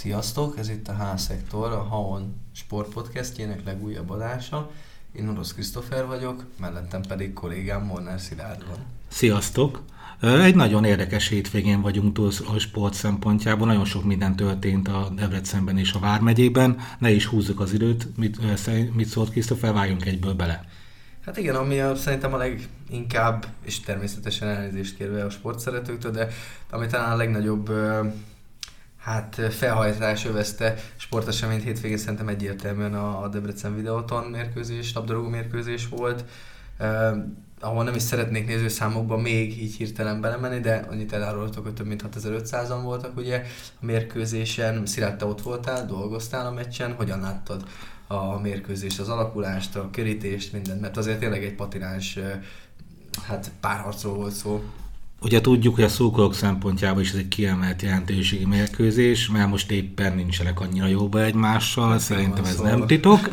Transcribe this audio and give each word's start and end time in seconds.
Sziasztok, 0.00 0.58
ez 0.58 0.68
itt 0.68 0.88
a 0.88 0.92
H-szektor, 0.92 1.72
a 1.72 1.82
Haon 1.82 2.34
sportpodcastjének 2.52 3.64
legújabb 3.64 4.10
adása. 4.10 4.70
Én 5.12 5.28
Orosz 5.28 5.52
Krisztofer 5.52 6.06
vagyok, 6.06 6.44
mellettem 6.60 7.02
pedig 7.02 7.32
kollégám 7.32 7.84
Molnár 7.84 8.20
Szilárd 8.20 8.66
van. 8.66 8.78
Sziasztok! 9.08 9.82
Egy 10.20 10.54
nagyon 10.54 10.84
érdekes 10.84 11.28
hétvégén 11.28 11.80
vagyunk 11.80 12.14
túl 12.14 12.30
a 12.54 12.58
sport 12.58 12.94
szempontjából, 12.94 13.66
nagyon 13.66 13.84
sok 13.84 14.04
minden 14.04 14.36
történt 14.36 14.88
a 14.88 15.08
Debrecenben 15.14 15.78
és 15.78 15.92
a 15.92 15.98
Vármegyében. 15.98 16.78
Ne 16.98 17.10
is 17.10 17.26
húzzuk 17.26 17.60
az 17.60 17.72
időt, 17.72 18.16
mit, 18.16 18.38
mit 18.94 19.08
szólt 19.08 19.30
Krisztofer, 19.30 19.72
váljunk 19.72 20.06
egyből 20.06 20.34
bele. 20.34 20.64
Hát 21.24 21.36
igen, 21.36 21.54
ami 21.54 21.80
a, 21.80 21.94
szerintem 21.94 22.34
a 22.34 22.36
leginkább, 22.36 23.46
és 23.64 23.80
természetesen 23.80 24.48
elnézést 24.48 24.96
kérve 24.96 25.24
a 25.24 25.30
sportszeretőktől, 25.30 26.12
de 26.12 26.28
ami 26.70 26.86
talán 26.86 27.12
a 27.12 27.16
legnagyobb 27.16 27.70
hát 29.00 29.34
felhajtás 29.50 30.24
övezte 30.24 30.74
sporteseményt 30.96 31.62
hétvégén 31.62 31.98
szerintem 31.98 32.28
egyértelműen 32.28 32.94
a, 32.94 33.28
Debrecen 33.28 33.76
Videoton 33.76 34.24
mérkőzés, 34.24 34.92
labdarúgó 34.92 35.28
mérkőzés 35.28 35.88
volt, 35.88 36.24
eh, 36.78 37.12
ahol 37.60 37.84
nem 37.84 37.94
is 37.94 38.02
szeretnék 38.02 38.46
nézőszámokba 38.46 39.16
még 39.16 39.62
így 39.62 39.76
hirtelen 39.76 40.20
belemenni, 40.20 40.60
de 40.60 40.86
annyit 40.90 41.12
elárultok, 41.12 41.64
hogy 41.64 41.74
több 41.74 41.86
mint 41.86 42.04
6500-an 42.10 42.80
voltak 42.82 43.16
ugye 43.16 43.42
a 43.80 43.84
mérkőzésen. 43.84 44.86
Szilárd, 44.86 45.16
te 45.16 45.24
ott 45.24 45.42
voltál, 45.42 45.86
dolgoztál 45.86 46.46
a 46.46 46.52
meccsen, 46.52 46.92
hogyan 46.92 47.20
láttad 47.20 47.64
a 48.06 48.38
mérkőzést, 48.38 49.00
az 49.00 49.08
alakulást, 49.08 49.76
a 49.76 49.90
kerítést, 49.90 50.52
mindent, 50.52 50.80
mert 50.80 50.96
azért 50.96 51.18
tényleg 51.18 51.44
egy 51.44 51.54
patináns 51.54 52.18
hát 53.26 53.50
párharcról 53.60 54.14
volt 54.14 54.32
szó. 54.32 54.62
Ugye 55.22 55.40
tudjuk, 55.40 55.74
hogy 55.74 55.84
a 55.84 55.88
szurkolók 55.88 56.34
szempontjából 56.34 57.02
is 57.02 57.10
ez 57.10 57.16
egy 57.16 57.28
kiemelt 57.28 57.82
jelentőségi 57.82 58.44
mérkőzés, 58.44 59.28
mert 59.28 59.50
most 59.50 59.70
éppen 59.70 60.14
nincsenek 60.14 60.60
annyira 60.60 60.86
jóba 60.86 61.24
egymással, 61.24 61.98
szerintem 61.98 62.44
ez 62.44 62.56
nem 62.56 62.86
titok. 62.86 63.30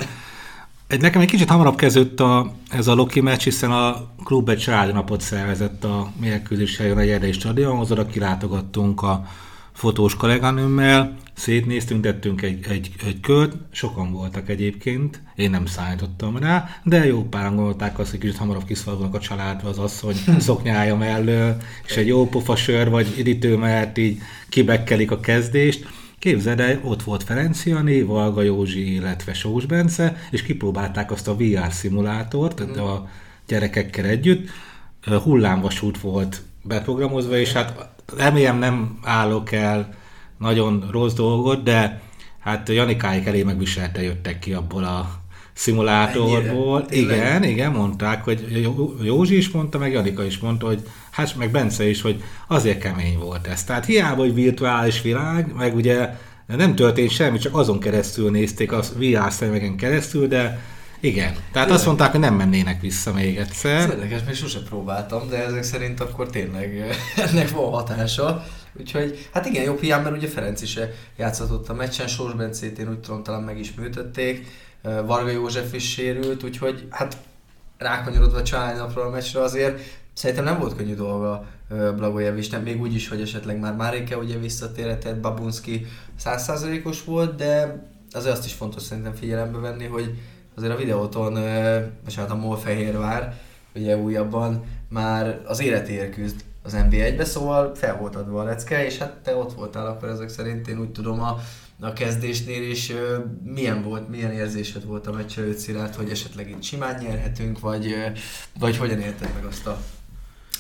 Egy, 0.88 1.02
nekem 1.02 1.22
egy 1.22 1.30
kicsit 1.30 1.50
hamarabb 1.50 1.76
kezdődött 1.76 2.20
a, 2.20 2.54
ez 2.70 2.88
a 2.88 2.96
Loki 2.96 3.22
meccs, 3.22 3.44
hiszen 3.44 3.72
a 3.72 4.08
klub 4.24 4.50
egy 4.50 4.70
napot 4.94 5.22
szervezett 5.22 5.84
a 5.84 6.12
mérkőzés 6.20 6.78
helyen 6.78 6.98
a 6.98 7.02
Jerdei 7.02 7.32
stadionhoz, 7.32 7.92
oda 7.92 8.06
kilátogattunk 8.06 9.02
a 9.02 9.28
fotós 9.78 10.16
kolléganőmmel, 10.16 11.18
szétnéztünk, 11.34 12.02
tettünk 12.02 12.42
egy, 12.42 12.66
egy, 12.70 12.92
egy 13.06 13.20
kört, 13.20 13.56
sokan 13.72 14.12
voltak 14.12 14.50
egyébként, 14.50 15.22
én 15.36 15.50
nem 15.50 15.66
szállítottam 15.66 16.38
rá, 16.38 16.70
de 16.84 17.06
jó 17.06 17.24
páran 17.24 17.56
gondolták 17.56 18.00
azt, 18.00 18.10
hogy 18.10 18.20
kicsit 18.20 18.38
hamarabb 18.38 18.66
kiszalognak 18.66 19.14
a 19.14 19.20
családba 19.20 19.70
az 19.70 19.78
asszony 19.78 20.16
szoknyája 20.40 20.96
mellől, 20.96 21.58
és 21.86 21.98
egy 21.98 22.08
jó 22.08 22.28
pofa 22.28 22.56
sör 22.56 22.90
vagy 22.90 23.14
idítő 23.18 23.58
mert 23.58 23.98
így 23.98 24.18
kibekkelik 24.50 25.12
a 25.12 25.20
kezdést. 25.20 25.88
Képzeld 26.20 26.60
el, 26.60 26.80
ott 26.84 27.04
volt 27.04 27.24
Ferenc 27.24 27.66
Jani, 27.66 28.02
Valga 28.02 28.42
Józsi, 28.42 28.94
illetve 28.94 29.34
Sós 29.34 29.66
Bence, 29.66 30.16
és 30.32 30.42
kipróbálták 30.42 31.12
azt 31.12 31.28
a 31.28 31.36
VR 31.36 31.72
szimulátort 31.72 32.66
mm. 32.66 32.80
a 32.80 33.10
gyerekekkel 33.48 34.06
együtt. 34.06 34.50
Hullámvasút 35.24 36.00
volt 36.00 36.42
beprogramozva, 36.64 37.38
és 37.38 37.52
hát 37.52 37.96
remélem 38.16 38.58
nem 38.58 38.98
állok 39.04 39.52
el 39.52 39.94
nagyon 40.38 40.88
rossz 40.92 41.14
dolgot, 41.14 41.64
de 41.64 42.02
hát 42.40 42.70
Janikáik 42.70 43.26
elé 43.26 43.44
megviselte 43.44 44.02
jöttek 44.02 44.40
ki 44.40 44.54
abból 44.54 44.84
a 44.84 45.10
szimulátorból. 45.54 46.86
Ennyire? 46.90 47.16
Igen, 47.16 47.44
igen, 47.44 47.72
mondták, 47.72 48.24
hogy 48.24 48.68
Józsi 49.04 49.38
is 49.38 49.50
mondta, 49.50 49.78
meg 49.78 49.92
Janika 49.92 50.24
is 50.26 50.38
mondta, 50.38 50.66
hogy 50.66 50.82
hát 51.12 51.36
meg 51.36 51.52
Bence 51.52 51.90
is, 51.90 52.02
hogy 52.02 52.24
azért 52.48 52.80
kemény 52.80 53.18
volt 53.18 53.48
ez. 53.48 53.64
Tehát 53.64 53.86
hiába, 53.86 54.22
hogy 54.22 54.34
virtuális 54.34 55.02
világ, 55.02 55.54
meg 55.58 55.76
ugye 55.76 56.10
nem 56.48 56.76
történt 56.76 57.10
semmi, 57.10 57.38
csak 57.38 57.56
azon 57.56 57.80
keresztül 57.80 58.32
nézték, 58.32 58.72
a 58.72 58.84
VR 58.96 59.32
szemegen 59.32 59.76
keresztül, 59.76 60.28
de 60.28 60.60
igen. 61.00 61.36
Tehát 61.52 61.72
azt 61.72 61.86
mondták, 61.86 62.12
hogy 62.12 62.20
nem 62.20 62.36
mennének 62.36 62.82
vissza 62.82 63.14
még 63.14 63.38
egyszer. 63.38 63.76
Ez 63.76 63.90
érdekes, 63.90 64.24
még 64.26 64.36
sose 64.36 64.60
próbáltam, 64.60 65.30
de 65.30 65.46
ezek 65.46 65.64
szerint 65.64 66.00
akkor 66.00 66.30
tényleg 66.30 66.96
ennek 67.16 67.50
van 67.50 67.72
hatása. 67.72 68.46
Úgyhogy, 68.80 69.30
hát 69.34 69.46
igen, 69.46 69.64
jobb 69.64 69.82
hiány, 69.82 70.04
mert 70.04 70.16
ugye 70.16 70.28
Ferenc 70.28 70.62
is 70.62 70.80
játszhatott 71.18 71.70
a 71.70 71.74
meccsen, 71.74 72.08
Sors 72.08 72.34
Bencét 72.34 72.80
én 72.80 72.90
úgy 72.90 73.00
tudom, 73.00 73.24
talán 73.24 73.44
meg 73.44 73.60
is 73.60 73.74
műtötték, 73.74 74.48
Varga 74.82 75.30
József 75.30 75.74
is 75.74 75.92
sérült, 75.92 76.44
úgyhogy 76.44 76.88
hát 76.90 77.18
rákanyarodva 77.78 78.44
családi 78.44 78.78
napról 78.78 79.06
a 79.06 79.10
meccsre 79.10 79.42
azért 79.42 79.80
szerintem 80.14 80.46
nem 80.46 80.60
volt 80.60 80.76
könnyű 80.76 80.96
dolga 80.96 81.46
nem 82.52 82.62
még 82.64 82.82
úgy 82.82 82.96
is, 82.96 83.08
hogy 83.08 83.22
esetleg 83.22 83.60
már 83.60 83.76
Márike 83.76 84.18
ugye 84.18 84.38
visszatérhetett, 84.38 85.20
Babunski 85.20 85.86
százszázalékos 86.16 87.04
volt, 87.04 87.36
de 87.36 87.84
azért 88.12 88.34
azt 88.34 88.46
is 88.46 88.54
fontos 88.54 88.82
szerintem 88.82 89.14
figyelembe 89.14 89.58
venni, 89.58 89.86
hogy 89.86 90.18
azért 90.58 90.74
a 90.74 90.78
videóton, 90.78 91.34
vagy 92.04 92.16
hát 92.16 92.32
a 92.32 92.36
MOL 92.36 92.58
Fehérvár, 92.58 93.40
ugye 93.76 93.98
újabban 93.98 94.64
már 94.90 95.42
az 95.46 95.62
életéért 95.62 96.14
küzd 96.14 96.44
az 96.64 96.76
NB1-be, 96.76 97.26
szóval 97.26 97.76
fel 97.76 97.98
volt 97.98 98.16
adva 98.16 98.42
a 98.42 98.44
lecke, 98.44 98.86
és 98.86 98.98
hát 98.98 99.14
te 99.24 99.36
ott 99.36 99.54
voltál 99.54 99.88
akkor 99.88 100.10
ezek 100.10 100.30
szerint, 100.30 100.68
én 100.68 100.80
úgy 100.80 100.92
tudom 100.92 101.22
a, 101.22 101.40
a 101.80 101.94
kezdésnél 101.94 102.70
is 102.70 102.92
milyen 103.44 103.84
volt, 103.84 104.10
milyen 104.10 104.32
érzésed 104.32 104.86
volt 104.86 105.08
a 105.08 105.12
meccs 105.12 105.38
előtt 105.38 105.58
Szilárd, 105.58 105.96
hogy 105.96 106.10
esetleg 106.10 106.50
itt 106.50 106.64
simán 106.64 107.04
nyerhetünk, 107.04 107.60
vagy, 107.60 107.96
vagy 108.60 108.78
hogyan 108.78 109.00
élted 109.00 109.30
meg 109.34 109.46
azt 109.46 109.68
a 109.68 109.82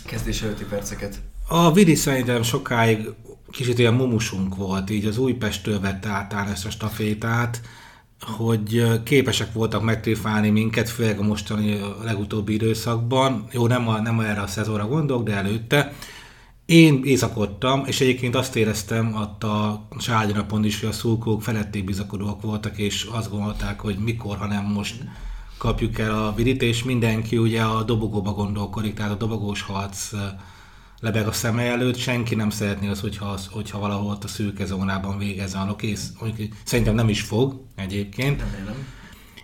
kezdés 0.06 0.42
előtti 0.42 0.66
perceket? 0.66 1.20
A 1.48 1.74
Vidi 1.74 1.96
szerintem 1.96 2.44
sokáig 2.44 3.10
kicsit 3.52 3.80
ilyen 3.80 3.94
mumusunk 3.94 4.56
volt, 4.56 4.90
így 4.90 5.06
az 5.06 5.18
Újpestől 5.18 5.80
vette 5.80 6.10
át 6.10 6.50
ezt 6.52 6.66
a 6.66 6.70
stafétát, 6.70 7.62
hogy 8.22 9.04
képesek 9.04 9.54
voltak 9.54 9.84
megtréfálni 9.84 10.50
minket, 10.50 10.90
főleg 10.90 11.20
a 11.20 11.24
mostani 11.24 11.74
a 11.74 11.96
legutóbbi 12.04 12.54
időszakban. 12.54 13.48
Jó, 13.52 13.68
nem, 13.68 13.88
a, 13.88 14.00
nem 14.00 14.20
erre 14.20 14.42
a 14.42 14.48
szezonra 14.48 14.88
gondolok, 14.88 15.24
de 15.24 15.34
előtte. 15.34 15.94
Én 16.66 17.02
éjszakodtam, 17.04 17.84
és 17.86 18.02
egyébként 18.02 18.36
azt 18.36 18.56
éreztem 18.56 19.16
ott 19.16 19.44
a 19.44 19.88
családi 19.98 20.32
napon 20.32 20.66
is, 20.66 20.80
hogy 20.80 20.90
a 20.90 20.92
szulkók 20.92 21.42
felették 21.42 21.84
bizakodóak 21.84 22.42
voltak, 22.42 22.78
és 22.78 23.08
azt 23.12 23.32
gondolták, 23.32 23.80
hogy 23.80 23.98
mikor, 23.98 24.38
hanem 24.38 24.66
most 24.66 24.96
kapjuk 25.58 26.00
el 26.00 26.24
a 26.24 26.34
vidit, 26.36 26.62
és 26.62 26.84
mindenki 26.84 27.38
ugye 27.38 27.62
a 27.62 27.84
dobogóba 27.84 28.32
gondolkodik, 28.32 28.94
tehát 28.94 29.12
a 29.12 29.16
dobogós 29.16 29.62
harc 29.62 30.12
lebeg 31.00 31.28
a 31.28 31.32
szeme 31.32 31.62
előtt, 31.62 31.98
senki 31.98 32.36
nem 32.36 32.50
szeretné 32.50 32.88
az, 32.88 33.00
hogyha, 33.00 33.26
az, 33.26 33.48
hogyha 33.52 33.80
valahol 33.80 34.12
ott 34.12 34.24
a 34.24 34.28
szürke 34.28 34.66
zónában 34.66 35.18
végezze 35.18 35.58
a 35.58 35.66
lokész. 35.66 36.12
Szerintem 36.64 36.96
nem 36.96 37.10
is 37.10 37.22
fog 37.22 37.62
egyébként. 37.76 38.42
Remélem. 38.42 38.96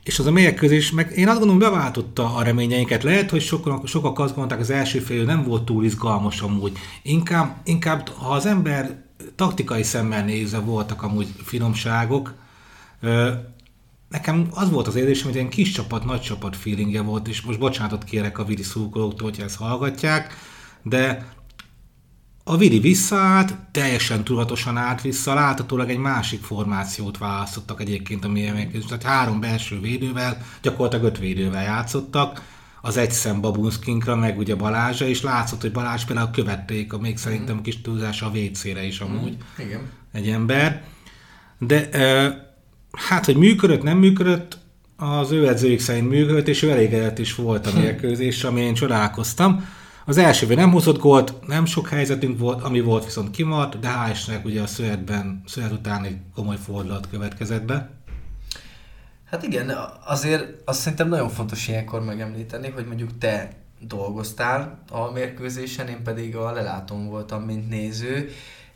És 0.04 0.20
az 0.20 0.26
a 0.26 0.32
mérkőzés, 0.32 0.92
meg 0.92 1.12
én 1.16 1.28
azt 1.28 1.38
gondolom, 1.38 1.60
beváltotta 1.60 2.36
a 2.36 2.44
reményeinket. 2.44 3.04
Lehet, 3.04 3.30
hogy 3.30 3.42
sokak, 3.42 3.88
sokak 3.88 4.20
azt 4.20 4.36
gondolták, 4.36 4.60
az 4.60 4.70
első 4.70 5.00
fél 5.00 5.24
nem 5.24 5.44
volt 5.44 5.64
túl 5.64 5.86
izgalmas 5.86 6.42
amúgy. 6.42 6.78
Inkább, 7.02 7.56
inkább 7.64 8.10
ha 8.10 8.34
az 8.34 8.46
ember 8.46 9.04
taktikai 9.36 9.84
szemmel 9.84 10.26
nézve 10.26 10.60
voltak 10.60 11.04
amúgy 11.04 11.28
finomságok, 11.44 12.34
nekem 14.10 14.48
az 14.52 14.70
volt 14.70 14.88
az 14.88 14.96
érzésem, 14.96 15.32
hogy 15.32 15.40
egy 15.40 15.48
kis 15.48 15.72
csapat, 15.72 16.06
nagy 16.06 16.22
csapat 16.22 16.56
feelingje 16.56 17.02
volt, 17.02 17.28
és 17.28 17.42
most 17.42 17.60
bocsánatot 17.60 18.04
kérek 18.04 18.38
a 18.38 18.46
vidi 18.46 18.64
szurkolóktól, 18.64 19.28
hogyha 19.30 19.44
ezt 19.44 19.58
hallgatják, 19.58 20.38
de 20.84 21.34
a 22.44 22.58
Vidi 22.58 22.80
visszaállt, 22.80 23.56
teljesen 23.72 24.24
tudatosan 24.24 24.78
állt 24.78 25.02
vissza, 25.02 25.34
láthatólag 25.34 25.90
egy 25.90 25.98
másik 25.98 26.44
formációt 26.44 27.18
választottak 27.18 27.82
egyébként 27.82 28.26
a 28.26 28.30
mérkőzés, 28.30 28.86
tehát 28.86 29.04
három 29.04 29.40
belső 29.40 29.80
védővel, 29.80 30.46
gyakorlatilag 30.62 31.06
öt 31.06 31.20
védővel 31.20 31.64
játszottak, 31.64 32.42
az 32.82 32.98
egy 32.98 33.12
szem 33.12 33.42
Babunskinkra, 33.42 34.16
meg 34.16 34.38
ugye 34.38 34.56
Balázsa, 34.56 35.06
és 35.06 35.22
látszott, 35.22 35.62
hogy 35.62 35.72
Balázs 35.72 36.04
például 36.04 36.32
követték, 36.32 36.94
a 36.94 36.98
még 36.98 37.18
szerintem 37.18 37.62
kis 37.62 37.82
túlzás 37.82 38.22
a 38.22 38.32
WC-re 38.34 38.86
is 38.86 39.00
amúgy. 39.00 39.38
Mm, 39.62 39.66
igen. 39.66 39.82
Egy 40.12 40.30
ember. 40.30 40.84
De 41.58 41.90
hát, 42.92 43.26
hogy 43.26 43.36
működött, 43.36 43.84
nem 43.84 43.98
működött, 43.98 44.58
az 44.98 45.32
ő 45.32 45.48
edzőik 45.48 45.80
szerint 45.80 46.10
működött, 46.10 46.48
és 46.48 46.62
ő 46.62 46.70
elégedett 46.70 47.20
is 47.20 47.36
volt 47.36 47.68
a 47.68 47.80
mérkőzés, 47.80 48.44
ami 48.44 48.62
én 48.62 48.74
csodálkoztam. 48.74 49.66
Az 50.06 50.18
első 50.18 50.56
nem 50.56 50.72
hozott 50.72 51.00
gólt, 51.00 51.48
nem 51.48 51.66
sok 51.66 51.88
helyzetünk 51.88 52.40
volt, 52.40 52.64
ami 52.64 52.82
volt 52.82 53.04
viszont 53.04 53.32
kimart, 53.32 53.80
de 53.80 53.90
hál' 53.90 54.46
ugye 54.46 54.62
a 54.62 54.68
szövetben, 54.68 55.44
szövet 55.46 55.72
után 55.72 56.04
egy 56.04 56.18
komoly 56.36 56.58
fordulat 56.66 57.10
következett 57.10 57.66
be. 57.66 57.90
Hát 59.26 59.44
igen, 59.44 59.74
azért 60.06 60.62
azt 60.66 60.80
szerintem 60.80 61.10
nagyon 61.10 61.30
fontos 61.30 61.68
ilyenkor 61.68 62.04
megemlíteni, 62.04 62.70
hogy 62.70 62.86
mondjuk 62.86 63.18
te 63.18 63.50
dolgoztál 63.80 64.84
a 64.92 65.12
mérkőzésen, 65.12 65.88
én 65.88 66.04
pedig 66.04 66.36
a 66.36 66.52
lelátón 66.52 67.10
voltam, 67.10 67.44
mint 67.44 67.70
néző, 67.70 68.30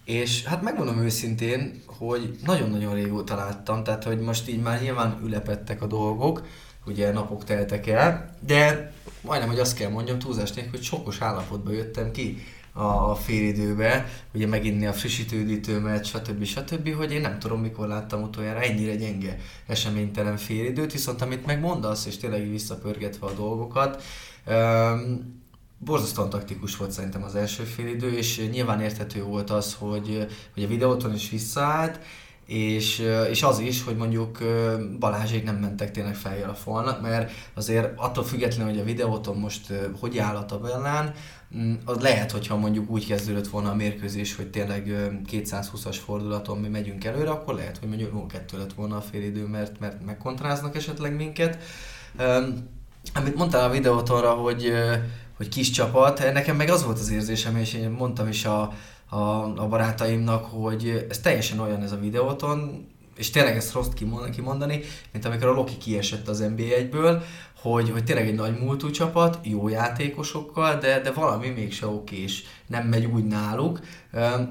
és 0.05 0.43
hát 0.43 0.61
megmondom 0.61 0.99
őszintén, 0.99 1.83
hogy 1.85 2.39
nagyon-nagyon 2.45 2.93
régóta 2.93 3.35
láttam, 3.35 3.83
tehát 3.83 4.03
hogy 4.03 4.19
most 4.19 4.49
így 4.49 4.61
már 4.61 4.81
nyilván 4.81 5.19
ülepettek 5.23 5.81
a 5.81 5.87
dolgok, 5.87 6.43
ugye 6.87 7.11
napok 7.11 7.43
teltek 7.43 7.87
el, 7.87 8.35
de 8.39 8.93
majdnem, 9.21 9.49
hogy 9.49 9.59
azt 9.59 9.77
kell 9.77 9.89
mondjam 9.89 10.19
túlzás 10.19 10.51
nélkül, 10.51 10.71
hogy 10.71 10.83
sokos 10.83 11.21
állapotban 11.21 11.73
jöttem 11.73 12.11
ki 12.11 12.43
a 12.73 13.15
félidőbe, 13.15 14.07
ugye 14.33 14.47
meginni 14.47 14.85
a 14.85 14.93
frissítődítőmet, 14.93 16.05
stb. 16.05 16.43
stb., 16.43 16.95
hogy 16.95 17.11
én 17.11 17.21
nem 17.21 17.39
tudom, 17.39 17.61
mikor 17.61 17.87
láttam 17.87 18.21
utoljára 18.21 18.61
ennyire 18.61 18.95
gyenge 18.95 19.39
eseménytelen 19.67 20.37
félidőt, 20.37 20.91
viszont 20.91 21.21
amit 21.21 21.45
megmondasz, 21.45 22.05
és 22.05 22.17
tényleg 22.17 22.49
visszapörgetve 22.49 23.27
a 23.27 23.33
dolgokat, 23.33 24.03
um, 24.47 25.35
borzasztóan 25.77 26.29
taktikus 26.29 26.77
volt 26.77 26.91
szerintem 26.91 27.23
az 27.23 27.35
első 27.35 27.63
félidő, 27.63 28.17
és 28.17 28.47
nyilván 28.51 28.81
érthető 28.81 29.23
volt 29.23 29.49
az, 29.49 29.75
hogy, 29.79 30.27
hogy 30.53 30.63
a 30.63 30.67
videóton 30.67 31.13
is 31.13 31.29
visszaállt, 31.29 31.99
és, 32.47 33.03
és 33.29 33.43
az 33.43 33.59
is, 33.59 33.83
hogy 33.83 33.95
mondjuk 33.95 34.37
Balázsék 34.99 35.43
nem 35.43 35.55
mentek 35.55 35.91
tényleg 35.91 36.15
feljel 36.15 36.49
a 36.49 36.53
falnak, 36.53 37.01
mert 37.01 37.31
azért 37.53 37.93
attól 37.95 38.23
függetlenül, 38.23 38.71
hogy 38.71 38.81
a 38.81 38.85
videóton 38.85 39.37
most 39.37 39.73
hogy 39.99 40.17
áll 40.17 40.35
a 40.35 40.45
tabellán, 40.45 41.13
mm, 41.57 41.73
az 41.85 42.01
lehet, 42.01 42.31
hogyha 42.31 42.57
mondjuk 42.57 42.89
úgy 42.89 43.07
kezdődött 43.07 43.47
volna 43.47 43.69
a 43.69 43.75
mérkőzés, 43.75 44.35
hogy 44.35 44.49
tényleg 44.49 45.11
220-as 45.31 45.97
fordulaton 46.05 46.57
mi 46.57 46.67
megyünk 46.67 47.03
előre, 47.03 47.29
akkor 47.29 47.55
lehet, 47.55 47.77
hogy 47.77 47.87
mondjuk 47.87 48.31
0-2 48.31 48.57
lett 48.57 48.73
volna 48.73 48.97
a 48.97 49.01
félidő, 49.01 49.45
mert, 49.45 49.79
mert 49.79 50.05
megkontráznak 50.05 50.75
esetleg 50.75 51.15
minket. 51.15 51.57
Amit 53.13 53.35
mondtál 53.35 53.69
a 53.69 53.73
videótonra, 53.73 54.31
hogy, 54.31 54.73
hogy 55.37 55.49
kis 55.49 55.69
csapat, 55.69 56.33
nekem 56.33 56.55
meg 56.55 56.69
az 56.69 56.83
volt 56.83 56.99
az 56.99 57.11
érzésem, 57.11 57.57
és 57.57 57.73
én 57.73 57.89
mondtam 57.89 58.27
is 58.27 58.45
a, 58.45 58.73
a, 59.09 59.43
a 59.61 59.67
barátaimnak, 59.67 60.45
hogy 60.45 61.05
ez 61.09 61.19
teljesen 61.19 61.59
olyan 61.59 61.81
ez 61.81 61.91
a 61.91 61.99
videóton, 61.99 62.87
és 63.17 63.29
tényleg 63.29 63.55
ezt 63.55 63.73
rossz 63.73 63.87
kimondani, 64.31 64.81
mint 65.11 65.25
amikor 65.25 65.47
a 65.47 65.53
Loki 65.53 65.77
kiesett 65.77 66.27
az 66.27 66.39
NBA-ből, 66.39 67.23
hogy, 67.61 67.89
hogy 67.89 68.03
tényleg 68.03 68.27
egy 68.27 68.35
nagy 68.35 68.59
múltú 68.59 68.89
csapat, 68.89 69.39
jó 69.43 69.67
játékosokkal, 69.67 70.77
de, 70.77 70.99
de 70.99 71.11
valami 71.11 71.49
mégse 71.49 71.87
okés, 71.87 72.43
nem 72.67 72.87
megy 72.87 73.05
úgy 73.05 73.25
náluk. 73.25 73.79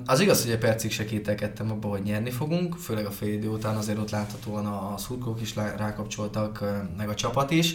Az 0.06 0.20
igaz, 0.20 0.42
hogy 0.42 0.52
a 0.52 0.58
percig 0.58 0.90
se 0.90 1.04
kételkedtem 1.04 1.70
abban, 1.70 1.90
hogy 1.90 2.02
nyerni 2.02 2.30
fogunk, 2.30 2.76
főleg 2.76 3.06
a 3.06 3.10
fél 3.10 3.32
idő 3.32 3.48
után 3.48 3.76
azért 3.76 3.98
ott 3.98 4.10
láthatóan 4.10 4.66
a 4.66 4.94
szurkolók 4.98 5.40
is 5.40 5.54
rákapcsoltak, 5.56 6.64
meg 6.96 7.08
a 7.08 7.14
csapat 7.14 7.50
is. 7.50 7.74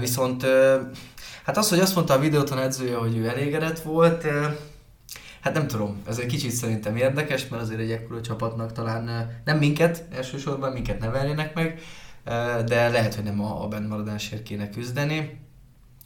Viszont 0.00 0.46
hát 1.44 1.56
az, 1.56 1.68
hogy 1.68 1.80
azt 1.80 1.94
mondta 1.94 2.14
a 2.14 2.18
videóton 2.18 2.58
edzője, 2.58 2.96
hogy 2.96 3.16
ő 3.16 3.28
elégedett 3.28 3.80
volt, 3.80 4.26
Hát 5.48 5.56
nem 5.56 5.66
tudom, 5.66 6.02
ez 6.06 6.18
egy 6.18 6.26
kicsit 6.26 6.50
szerintem 6.50 6.96
érdekes, 6.96 7.48
mert 7.48 7.62
azért 7.62 7.80
egy 7.80 7.90
ekkora 7.90 8.20
csapatnak 8.20 8.72
talán 8.72 9.30
nem 9.44 9.58
minket, 9.58 10.04
elsősorban 10.10 10.72
minket 10.72 11.00
nevelnének 11.00 11.54
meg, 11.54 11.80
de 12.66 12.88
lehet, 12.88 13.14
hogy 13.14 13.24
nem 13.24 13.40
a, 13.40 13.64
a 13.64 13.68
bennmaradásért 13.68 14.42
kéne 14.42 14.70
küzdeni. 14.70 15.40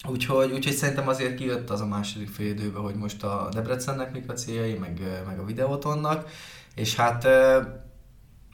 Úgyhogy, 0.08 0.52
úgyhogy 0.52 0.72
szerintem 0.72 1.08
azért 1.08 1.34
kijött 1.34 1.70
az 1.70 1.80
a 1.80 1.86
második 1.86 2.28
fél 2.28 2.50
időbe, 2.50 2.78
hogy 2.78 2.94
most 2.94 3.22
a 3.22 3.48
Debrecennek 3.52 4.12
mik 4.12 4.30
a 4.30 4.32
céljai, 4.32 4.74
meg, 4.74 5.00
meg 5.26 5.38
a 5.38 5.44
videótonnak, 5.44 6.30
és 6.74 6.96
hát 6.96 7.26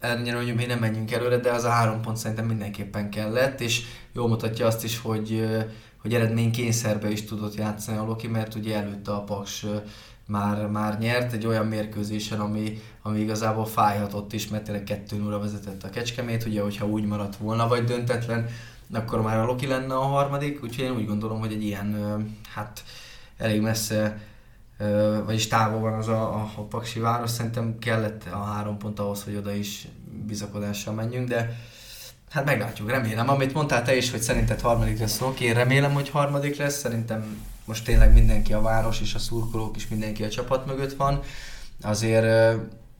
ennyire, 0.00 0.36
hogy 0.36 0.54
mi 0.54 0.64
nem 0.64 0.78
menjünk 0.78 1.12
előre, 1.12 1.36
de 1.36 1.52
az 1.52 1.64
a 1.64 1.70
három 1.70 2.00
pont 2.00 2.16
szerintem 2.16 2.46
mindenképpen 2.46 3.10
kellett, 3.10 3.60
és 3.60 3.82
jól 4.12 4.28
mutatja 4.28 4.66
azt 4.66 4.84
is, 4.84 4.98
hogy, 4.98 5.46
hogy 6.02 6.14
eredménykényszerbe 6.14 7.10
is 7.10 7.24
tudott 7.24 7.54
játszani 7.54 7.98
a 7.98 8.04
Loki, 8.04 8.26
mert 8.26 8.54
ugye 8.54 8.76
előtte 8.76 9.12
a 9.12 9.24
Paks 9.24 9.66
már, 10.28 10.66
már 10.66 10.98
nyert 10.98 11.32
egy 11.32 11.46
olyan 11.46 11.66
mérkőzésen, 11.66 12.40
ami, 12.40 12.82
ami 13.02 13.20
igazából 13.20 13.66
fájhatott 13.66 14.32
is, 14.32 14.48
mert 14.48 14.64
tényleg 14.64 14.84
2 14.84 15.16
0 15.16 15.38
vezetett 15.38 15.82
a 15.82 15.90
Kecskemét, 15.90 16.44
ugye, 16.44 16.62
hogyha 16.62 16.86
úgy 16.86 17.04
maradt 17.04 17.36
volna, 17.36 17.68
vagy 17.68 17.84
döntetlen, 17.84 18.46
akkor 18.92 19.22
már 19.22 19.38
a 19.38 19.44
Loki 19.44 19.66
lenne 19.66 19.94
a 19.94 20.00
harmadik, 20.00 20.62
úgyhogy 20.62 20.84
én 20.84 20.92
úgy 20.92 21.06
gondolom, 21.06 21.38
hogy 21.38 21.52
egy 21.52 21.62
ilyen, 21.62 21.96
hát 22.54 22.84
elég 23.38 23.60
messze, 23.60 24.20
vagyis 25.24 25.46
távol 25.46 25.80
van 25.80 25.92
az 25.92 26.08
a, 26.08 26.34
a, 26.34 26.50
a 26.56 26.60
Paksi 26.60 27.00
város, 27.00 27.30
szerintem 27.30 27.78
kellett 27.78 28.24
a 28.32 28.42
három 28.42 28.78
pont 28.78 28.98
ahhoz, 28.98 29.24
hogy 29.24 29.36
oda 29.36 29.52
is 29.54 29.88
bizakodással 30.26 30.94
menjünk, 30.94 31.28
de 31.28 31.56
hát 32.30 32.44
meglátjuk, 32.44 32.90
remélem. 32.90 33.28
Amit 33.28 33.54
mondtál 33.54 33.82
te 33.82 33.96
is, 33.96 34.10
hogy 34.10 34.20
szerinted 34.20 34.60
harmadik 34.60 34.98
lesz 34.98 35.20
Loki, 35.20 35.44
én 35.44 35.54
remélem, 35.54 35.92
hogy 35.92 36.08
harmadik 36.08 36.56
lesz, 36.56 36.78
szerintem 36.78 37.36
most 37.68 37.84
tényleg 37.84 38.12
mindenki 38.12 38.52
a 38.52 38.60
város 38.60 39.00
és 39.00 39.14
a 39.14 39.18
szurkolók 39.18 39.76
is 39.76 39.88
mindenki 39.88 40.24
a 40.24 40.28
csapat 40.28 40.66
mögött 40.66 40.96
van, 40.96 41.20
azért 41.82 42.24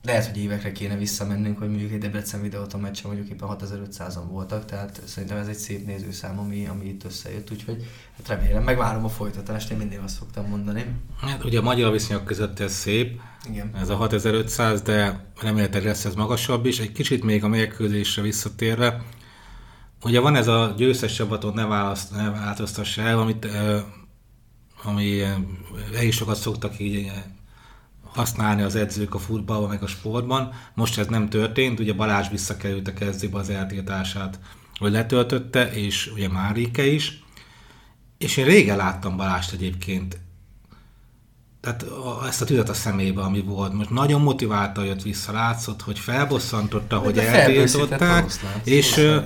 lehet, 0.03 0.25
hogy 0.25 0.37
évekre 0.37 0.71
kéne 0.71 0.95
visszamennünk, 0.95 1.57
hogy 1.57 1.69
mondjuk 1.69 1.91
egy 1.91 1.97
Debrecen 1.97 2.41
videót 2.41 2.73
a 2.73 2.77
meccsen 2.77 3.11
mondjuk 3.11 3.29
éppen 3.29 3.49
6500-an 3.51 4.23
voltak, 4.29 4.65
tehát 4.65 5.01
szerintem 5.05 5.37
ez 5.37 5.47
egy 5.47 5.57
szép 5.57 5.85
nézőszám, 5.85 6.39
ami, 6.39 6.67
ami 6.67 6.85
itt 6.85 7.03
összejött, 7.03 7.51
úgyhogy 7.51 7.85
hát 8.17 8.27
remélem, 8.27 8.63
megvárom 8.63 9.03
a 9.03 9.09
folytatást, 9.09 9.71
én 9.71 9.77
mindig 9.77 9.99
azt 10.03 10.17
szoktam 10.17 10.45
mondani. 10.45 10.85
Hát 11.21 11.43
ugye 11.43 11.59
a 11.59 11.61
magyar 11.61 11.91
viszonyok 11.91 12.25
között 12.25 12.59
ez 12.59 12.73
szép, 12.73 13.21
Igen. 13.49 13.71
ez 13.75 13.89
a 13.89 13.95
6500, 13.95 14.81
de 14.81 15.25
remélhetőleg 15.41 15.87
lesz 15.87 16.05
ez 16.05 16.15
magasabb 16.15 16.65
is. 16.65 16.79
Egy 16.79 16.91
kicsit 16.91 17.23
még 17.23 17.43
a 17.43 17.47
mérkőzésre 17.47 18.21
visszatérve, 18.21 19.01
ugye 20.03 20.19
van 20.19 20.35
ez 20.35 20.47
a 20.47 20.73
győztes 20.77 21.13
csapatot 21.13 21.53
ne, 21.53 21.65
választ, 21.65 22.15
ne 22.15 22.29
változtassa 22.29 23.01
el, 23.01 23.19
amit 23.19 23.47
ami 24.83 25.21
elég 25.95 26.13
sokat 26.13 26.35
szoktak 26.35 26.79
így 26.79 27.11
használni 28.03 28.61
az 28.61 28.75
edzők 28.75 29.13
a 29.13 29.19
futballban, 29.19 29.69
meg 29.69 29.83
a 29.83 29.87
sportban. 29.87 30.53
Most 30.73 30.97
ez 30.97 31.07
nem 31.07 31.29
történt, 31.29 31.79
ugye 31.79 31.93
Balázs 31.93 32.29
visszakerült 32.29 32.87
a 32.87 32.93
kezdőbe 32.93 33.37
az 33.37 33.49
eltiltását, 33.49 34.39
hogy 34.79 34.91
letöltötte, 34.91 35.71
és 35.71 36.11
ugye 36.13 36.29
Márike 36.29 36.85
is. 36.85 37.23
És 38.17 38.37
én 38.37 38.45
régen 38.45 38.77
láttam 38.77 39.17
Balást 39.17 39.53
egyébként, 39.53 40.19
tehát 41.61 41.85
ezt 42.27 42.41
a 42.41 42.45
tüzet 42.45 42.69
a 42.69 42.73
szemébe, 42.73 43.21
ami 43.21 43.41
volt. 43.41 43.73
Most 43.73 43.89
nagyon 43.89 44.21
motiválta 44.21 44.83
jött 44.83 45.01
vissza, 45.01 45.31
látszott, 45.31 45.81
hogy 45.81 45.99
felbosszantotta, 45.99 46.95
De 46.95 47.03
hogy 47.03 47.17
eltiltották, 47.17 48.31
és 48.63 49.17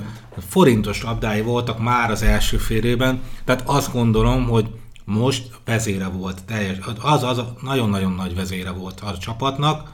forintos 0.47 1.03
labdái 1.03 1.41
voltak 1.41 1.79
már 1.79 2.11
az 2.11 2.21
első 2.21 2.57
félében, 2.57 3.21
tehát 3.43 3.63
azt 3.65 3.91
gondolom, 3.91 4.45
hogy 4.45 4.69
most 5.05 5.59
vezére 5.65 6.07
volt, 6.07 6.43
teljes, 6.43 6.77
az, 7.01 7.23
az 7.23 7.43
nagyon-nagyon 7.61 8.11
nagy 8.11 8.35
vezére 8.35 8.71
volt 8.71 8.99
a 8.99 9.17
csapatnak, 9.17 9.93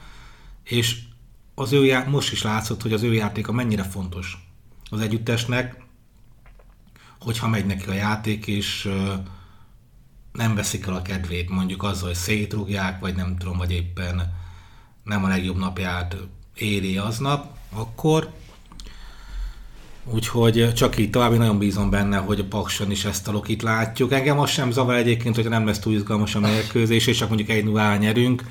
és 0.62 0.98
az 1.54 1.72
ő 1.72 1.84
já, 1.84 2.04
most 2.04 2.32
is 2.32 2.42
látszott, 2.42 2.82
hogy 2.82 2.92
az 2.92 3.02
ő 3.02 3.12
játéka 3.12 3.52
mennyire 3.52 3.82
fontos 3.82 4.48
az 4.90 5.00
együttesnek, 5.00 5.84
hogyha 7.20 7.48
megy 7.48 7.66
neki 7.66 7.88
a 7.88 7.92
játék, 7.92 8.46
és 8.46 8.90
nem 10.32 10.54
veszik 10.54 10.86
el 10.86 10.94
a 10.94 11.02
kedvét, 11.02 11.48
mondjuk 11.48 11.82
azzal, 11.82 12.06
hogy 12.06 12.16
szétrugják, 12.16 13.00
vagy 13.00 13.14
nem 13.14 13.36
tudom, 13.36 13.56
vagy 13.56 13.72
éppen 13.72 14.38
nem 15.04 15.24
a 15.24 15.28
legjobb 15.28 15.56
napját 15.56 16.16
éri 16.54 16.96
aznap, 16.96 17.56
akkor 17.72 18.32
Úgyhogy 20.04 20.72
csak 20.74 20.98
így 20.98 21.10
tovább, 21.10 21.36
nagyon 21.36 21.58
bízom 21.58 21.90
benne, 21.90 22.16
hogy 22.16 22.40
a 22.40 22.44
Pakson 22.44 22.90
is 22.90 23.04
ezt 23.04 23.28
a 23.28 23.32
lokit 23.32 23.62
látjuk. 23.62 24.12
Engem 24.12 24.36
most 24.36 24.52
sem 24.52 24.70
zavar 24.70 24.94
egyébként, 24.94 25.34
hogy 25.34 25.48
nem 25.48 25.66
lesz 25.66 25.78
túl 25.78 25.94
izgalmas 25.94 26.34
a 26.34 26.40
mérkőzés, 26.40 27.06
és 27.06 27.16
csak 27.16 27.28
mondjuk 27.28 27.48
egy 27.48 27.64
0 27.64 27.96
nyerünk. 27.96 28.44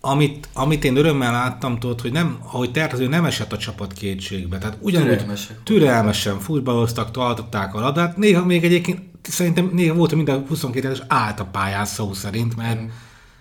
Amit, 0.00 0.48
amit 0.52 0.84
én 0.84 0.96
örömmel 0.96 1.32
láttam, 1.32 1.78
tudod, 1.78 2.00
hogy 2.00 2.12
nem, 2.12 2.38
ahogy 2.52 2.78
azért 2.92 3.10
nem 3.10 3.24
esett 3.24 3.52
a 3.52 3.56
csapat 3.58 3.92
kétségbe. 3.92 4.58
Tehát 4.58 4.76
ugyanúgy 4.80 5.08
Türelmesek. 5.08 5.62
türelmesen 5.62 6.38
futballoztak, 6.38 7.10
tartották 7.10 7.74
a 7.74 7.80
labdát. 7.80 8.16
Néha 8.16 8.44
még 8.44 8.64
egyébként 8.64 9.00
szerintem 9.22 9.70
néha 9.72 9.94
volt, 9.94 10.08
hogy 10.08 10.18
minden 10.18 10.44
22 10.48 10.90
es 10.90 11.02
állt 11.08 11.40
a 11.40 11.44
pályán 11.44 11.84
szó 11.84 12.12
szerint, 12.12 12.56
mert 12.56 12.80
mm. 12.80 12.86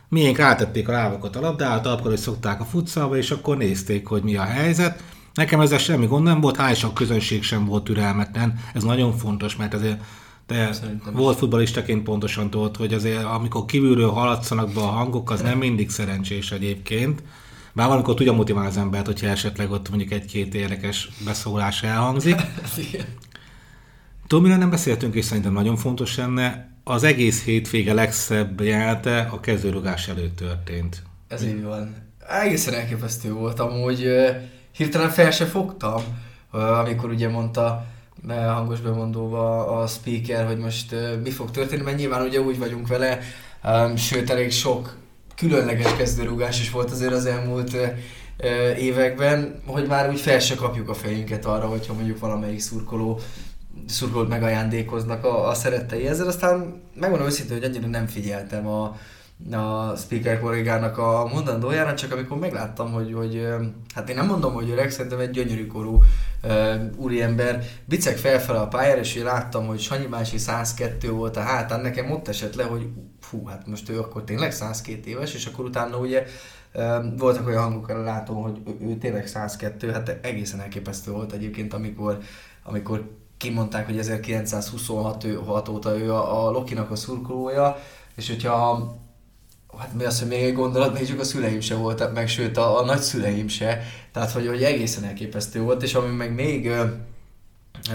miénk 0.10 0.38
rátették 0.38 0.88
a 0.88 0.92
lábakat 0.92 1.36
a 1.36 1.40
labdát, 1.40 1.86
akkor 1.86 2.10
hogy 2.10 2.18
szokták 2.18 2.62
a 2.62 2.66
futszalba, 2.66 3.18
és 3.18 3.32
akkor 3.32 3.58
nézték, 3.58 4.08
hogy 4.08 4.24
mi 4.24 4.36
a 4.36 4.44
helyzet 4.44 5.04
Nekem 5.34 5.60
ezzel 5.60 5.78
semmi 5.78 6.06
gond 6.06 6.24
nem 6.24 6.42
volt, 6.42 6.58
hál' 6.60 6.84
a 6.84 6.94
közönség 6.94 7.44
sem 7.44 7.66
volt 7.66 7.84
türelmetlen. 7.84 8.60
Ez 8.74 8.84
nagyon 8.84 9.18
fontos, 9.18 9.56
mert 9.56 9.74
azért 9.74 10.02
te 10.46 10.74
Szerintem 10.74 11.14
volt 11.14 11.38
futbalistaként 11.38 12.04
pontosan 12.04 12.50
tudod, 12.50 12.76
hogy 12.76 12.94
azért 12.94 13.24
amikor 13.24 13.66
kívülről 13.66 14.10
haladszanak 14.10 14.74
be 14.74 14.82
a 14.82 14.86
hangok, 14.86 15.32
az 15.32 15.42
nem 15.42 15.58
mindig 15.58 15.90
szerencsés 15.90 16.52
egyébként. 16.52 17.24
Bár 17.74 17.88
valamikor 17.88 18.14
tudja 18.14 18.34
motiválni 18.34 18.70
az 18.70 18.78
embert, 18.78 19.06
hogyha 19.06 19.28
esetleg 19.28 19.72
ott 19.72 19.90
mondjuk 19.90 20.12
egy-két 20.12 20.56
érdekes 20.56 21.10
beszólás 21.26 21.84
elhangzik. 21.84 22.42
Tudom, 24.28 24.58
nem 24.58 24.70
beszéltünk, 24.70 25.16
és 25.16 25.26
szerintem 25.26 25.54
nagyon 25.54 25.76
fontos 25.76 26.18
lenne, 26.18 26.76
az 26.84 27.04
egész 27.04 27.44
hétvége 27.44 27.94
legszebb 27.94 28.62
jelte 28.62 29.20
a 29.32 29.40
kezdőrugás 29.40 30.08
előtt 30.08 30.36
történt. 30.36 31.04
Ez 31.28 31.44
így 31.44 31.64
van. 31.64 31.96
Egészen 32.44 32.74
elképesztő 32.74 33.32
volt 33.34 33.60
amúgy 33.60 34.08
hirtelen 34.72 35.10
fel 35.10 35.32
se 35.32 35.46
fogtam, 35.46 36.02
amikor 36.52 37.10
ugye 37.10 37.30
mondta 37.30 37.86
hangos 38.28 38.80
bemondóba 38.80 39.68
a 39.82 39.88
speaker, 39.88 40.46
hogy 40.46 40.58
most 40.58 40.96
mi 41.24 41.30
fog 41.30 41.52
történni, 41.52 41.82
mert 41.82 41.98
nyilván 41.98 42.26
ugye 42.26 42.40
úgy 42.40 42.60
vagyunk 42.60 42.88
vele, 42.88 43.20
sőt 43.96 44.30
elég 44.30 44.52
sok 44.52 44.98
különleges 45.36 45.96
kezdőrúgás 45.96 46.60
is 46.60 46.72
volt 46.72 46.92
azért 46.92 47.14
az 47.14 47.26
elmúlt 47.26 47.78
években, 48.78 49.62
hogy 49.66 49.88
már 49.88 50.10
úgy 50.10 50.20
fel 50.20 50.40
se 50.40 50.56
kapjuk 50.56 50.90
a 50.90 50.94
fejünket 50.94 51.46
arra, 51.46 51.68
hogyha 51.68 51.94
mondjuk 51.94 52.20
valamelyik 52.20 52.60
szurkoló 52.60 53.20
szurkolót 53.88 54.30
megajándékoznak 54.30 55.24
a, 55.26 55.48
a 55.48 55.54
szerettei 55.54 56.08
ezzel. 56.08 56.28
Aztán 56.28 56.82
megmondom 56.94 57.28
őszintén, 57.28 57.58
hogy 57.58 57.66
annyira 57.66 57.88
nem 57.88 58.08
figyeltem 58.08 58.68
a, 58.68 58.98
a 59.52 59.96
speaker 59.96 60.40
kollégának 60.40 60.98
a 60.98 61.30
mondandójára, 61.34 61.94
csak 61.94 62.12
amikor 62.12 62.38
megláttam, 62.38 62.92
hogy, 62.92 63.14
hogy 63.14 63.48
hát 63.96 64.10
én 64.10 64.16
nem 64.16 64.26
mondom, 64.26 64.54
hogy 64.54 64.70
öreg, 64.70 64.92
szerintem 64.92 65.20
egy 65.20 65.30
gyönyörű 65.30 65.68
korú 65.68 66.04
uh, 66.44 66.76
úriember, 66.96 67.64
bicek 67.86 68.18
felfele 68.18 68.60
a 68.60 68.68
pályára, 68.68 69.00
és 69.00 69.16
én 69.16 69.24
láttam, 69.24 69.68
hogy 69.68 69.80
Sanyi 69.80 70.06
bácsi 70.06 70.38
102 70.38 71.10
volt 71.10 71.38
a 71.38 71.42
hátán, 71.42 71.82
nekem 71.82 72.12
ott 72.12 72.28
esett 72.28 72.56
le, 72.56 72.64
hogy 72.64 72.88
fú, 73.20 73.46
hát 73.46 73.68
most 73.68 73.90
ő 73.90 74.00
akkor 74.00 74.24
tényleg 74.24 74.52
102 74.52 75.08
éves, 75.08 75.34
és 75.34 75.46
akkor 75.46 75.66
utána 75.66 75.98
ugye 75.98 76.26
voltak 77.18 77.48
olyan 77.48 77.64
hangok, 77.64 77.90
látom, 78.04 78.42
hogy 78.42 78.62
ő, 78.68 78.88
ő 78.88 78.96
tényleg 78.96 79.28
102, 79.28 79.92
hát 79.92 80.18
egészen 80.22 80.60
elképesztő 80.60 81.12
volt 81.12 81.32
egyébként, 81.32 81.74
amikor, 81.74 82.18
amikor 82.64 83.20
kimondták, 83.38 83.86
hogy 83.86 83.98
1926 83.98 85.70
óta 85.70 85.98
ő 85.98 86.14
a, 86.14 86.48
a 86.48 86.52
Lokinak 86.52 86.92
a 86.92 86.96
szurkolója, 86.96 87.78
és 88.16 88.28
hogyha 88.28 88.96
hát 89.78 89.94
mi 89.94 90.04
az, 90.04 90.20
hogy 90.20 90.28
még 90.28 90.44
egy 90.44 90.54
gondolat, 90.54 90.94
még 90.94 91.08
csak 91.08 91.20
a 91.20 91.24
szüleim 91.24 91.60
se 91.60 91.76
voltak 91.76 92.14
meg, 92.14 92.28
sőt 92.28 92.58
a, 92.58 92.80
a 92.80 92.86
nagyszüleim 92.86 93.48
se, 93.48 93.82
tehát 94.12 94.32
hogy, 94.32 94.48
hogy 94.48 94.64
egészen 94.64 95.04
elképesztő 95.04 95.62
volt, 95.62 95.84
és 95.84 95.94
ami 95.94 96.16
meg 96.16 96.34
még 96.34 96.68
ö, 96.68 96.86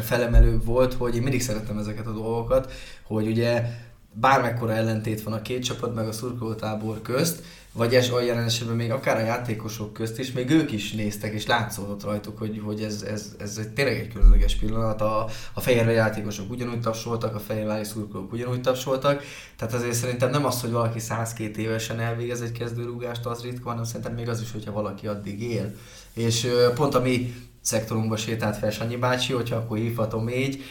felemelőbb 0.01 0.65
volt, 0.65 0.95
hogy 0.95 1.15
én 1.15 1.23
mindig 1.23 1.43
szerettem 1.43 1.79
ezeket 1.79 2.07
a 2.07 2.13
dolgokat, 2.13 2.73
hogy 3.03 3.27
ugye 3.27 3.65
bármekkora 4.13 4.73
ellentét 4.73 5.23
van 5.23 5.35
a 5.35 5.43
két 5.43 5.65
csapat 5.65 5.95
meg 5.95 6.09
a 6.09 6.13
szurkolótábor 6.13 7.03
közt, 7.03 7.43
vagy 7.77 7.95
es, 7.95 8.13
olyan 8.13 8.39
esetben 8.39 8.77
még 8.77 8.91
akár 8.91 9.17
a 9.17 9.25
játékosok 9.25 9.93
közt 9.93 10.19
is, 10.19 10.33
még 10.33 10.51
ők 10.51 10.73
is 10.73 10.93
néztek, 10.93 11.33
és 11.33 11.47
látszódott 11.47 12.03
rajtuk, 12.03 12.39
hogy, 12.39 12.61
hogy 12.65 12.83
ez, 12.83 13.03
ez, 13.03 13.35
ez 13.39 13.57
egy, 13.59 13.69
tényleg 13.69 13.99
egy 13.99 14.13
különleges 14.13 14.57
pillanat. 14.57 15.01
A, 15.01 15.27
a 15.55 15.61
fehérve 15.61 15.93
játékosok 15.93 16.51
ugyanúgy 16.51 16.81
tapsoltak, 16.81 17.35
a 17.35 17.39
fehérvári 17.39 17.85
szurkolók 17.85 18.33
ugyanúgy 18.33 18.61
tapsoltak, 18.61 19.23
tehát 19.57 19.75
azért 19.75 19.95
szerintem 19.95 20.31
nem 20.31 20.45
az, 20.45 20.61
hogy 20.61 20.71
valaki 20.71 20.99
102 20.99 21.59
évesen 21.59 22.01
elvégez 22.01 22.41
egy 22.41 22.53
kezdőrúgást, 22.53 23.27
az 23.27 23.43
ritka, 23.43 23.69
hanem 23.69 23.85
szerintem 23.85 24.15
még 24.15 24.29
az 24.29 24.41
is, 24.41 24.53
hogyha 24.53 24.73
valaki 24.73 25.07
addig 25.07 25.43
él. 25.43 25.75
És 26.15 26.49
pont 26.75 26.95
a 26.95 27.01
mi 27.01 27.35
szektorunkba 27.61 28.17
sétált 28.17 28.57
fel 28.57 28.71
Sanyi 28.71 28.97
bácsi, 28.97 29.33
hogyha 29.33 29.57
akkor 29.57 29.77
hívhatom 29.77 30.29
így, 30.29 30.63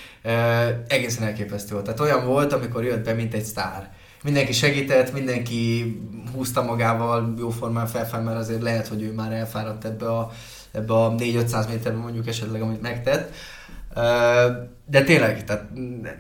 egészen 0.88 1.24
elképesztő 1.24 1.74
volt. 1.74 1.86
Tehát 1.86 2.00
olyan 2.00 2.26
volt, 2.26 2.54
amikor 2.54 2.84
jött 2.84 3.06
be, 3.06 3.14
mint 3.14 3.34
egy 3.34 3.44
sztár 3.44 3.94
mindenki 4.26 4.54
segített, 4.54 5.14
mindenki 5.14 5.84
húzta 6.34 6.62
magával 6.64 7.34
jóformán 7.38 7.88
felfel, 7.88 8.22
mert 8.22 8.38
azért 8.38 8.62
lehet, 8.62 8.88
hogy 8.88 9.02
ő 9.02 9.14
már 9.14 9.32
elfáradt 9.32 9.86
ebbe 9.86 10.12
a, 10.12 10.32
ebbe 10.72 10.94
a 10.94 11.16
4-500 11.16 11.68
méterben 11.68 12.02
mondjuk 12.02 12.28
esetleg, 12.28 12.62
amit 12.62 12.82
megtett. 12.82 13.34
De 14.88 15.04
tényleg, 15.04 15.44
tehát 15.44 15.72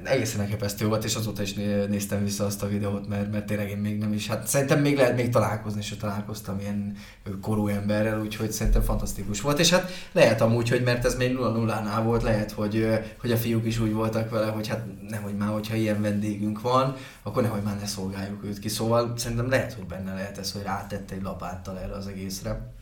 egészen 0.03 0.41
elképesztő 0.41 0.87
volt, 0.87 1.03
és 1.03 1.15
azóta 1.15 1.41
is 1.41 1.53
néztem 1.89 2.23
vissza 2.23 2.45
azt 2.45 2.63
a 2.63 2.67
videót, 2.67 3.07
mert, 3.07 3.31
mert 3.31 3.45
tényleg 3.45 3.69
én 3.69 3.77
még 3.77 3.97
nem 3.97 4.13
is, 4.13 4.27
hát 4.27 4.47
szerintem 4.47 4.81
még 4.81 4.97
lehet 4.97 5.15
még 5.15 5.29
találkozni, 5.29 5.79
és 5.79 5.97
találkoztam 5.99 6.59
ilyen 6.59 6.95
korú 7.41 7.67
emberrel, 7.67 8.21
úgyhogy 8.21 8.51
szerintem 8.51 8.81
fantasztikus 8.81 9.41
volt, 9.41 9.59
és 9.59 9.69
hát 9.69 9.91
lehet 10.11 10.41
amúgy, 10.41 10.69
hogy 10.69 10.83
mert 10.83 11.05
ez 11.05 11.15
még 11.15 11.33
0 11.33 11.51
0 11.51 11.79
nál 11.79 12.03
volt, 12.03 12.23
lehet, 12.23 12.51
hogy, 12.51 12.87
hogy 13.21 13.31
a 13.31 13.37
fiúk 13.37 13.65
is 13.65 13.79
úgy 13.79 13.93
voltak 13.93 14.29
vele, 14.29 14.47
hogy 14.47 14.67
hát 14.67 14.85
nehogy 15.09 15.35
már, 15.35 15.49
hogyha 15.49 15.75
ilyen 15.75 16.01
vendégünk 16.01 16.61
van, 16.61 16.95
akkor 17.23 17.43
nehogy 17.43 17.63
már 17.63 17.77
ne 17.79 17.85
szolgáljuk 17.85 18.43
őt 18.43 18.59
ki, 18.59 18.69
szóval 18.69 19.13
szerintem 19.17 19.49
lehet, 19.49 19.73
hogy 19.73 19.85
benne 19.85 20.13
lehet 20.13 20.37
ez, 20.37 20.51
hogy 20.51 20.63
rátette 20.63 21.15
egy 21.15 21.21
lapáttal 21.21 21.79
erre 21.79 21.93
az 21.93 22.07
egészre. 22.07 22.73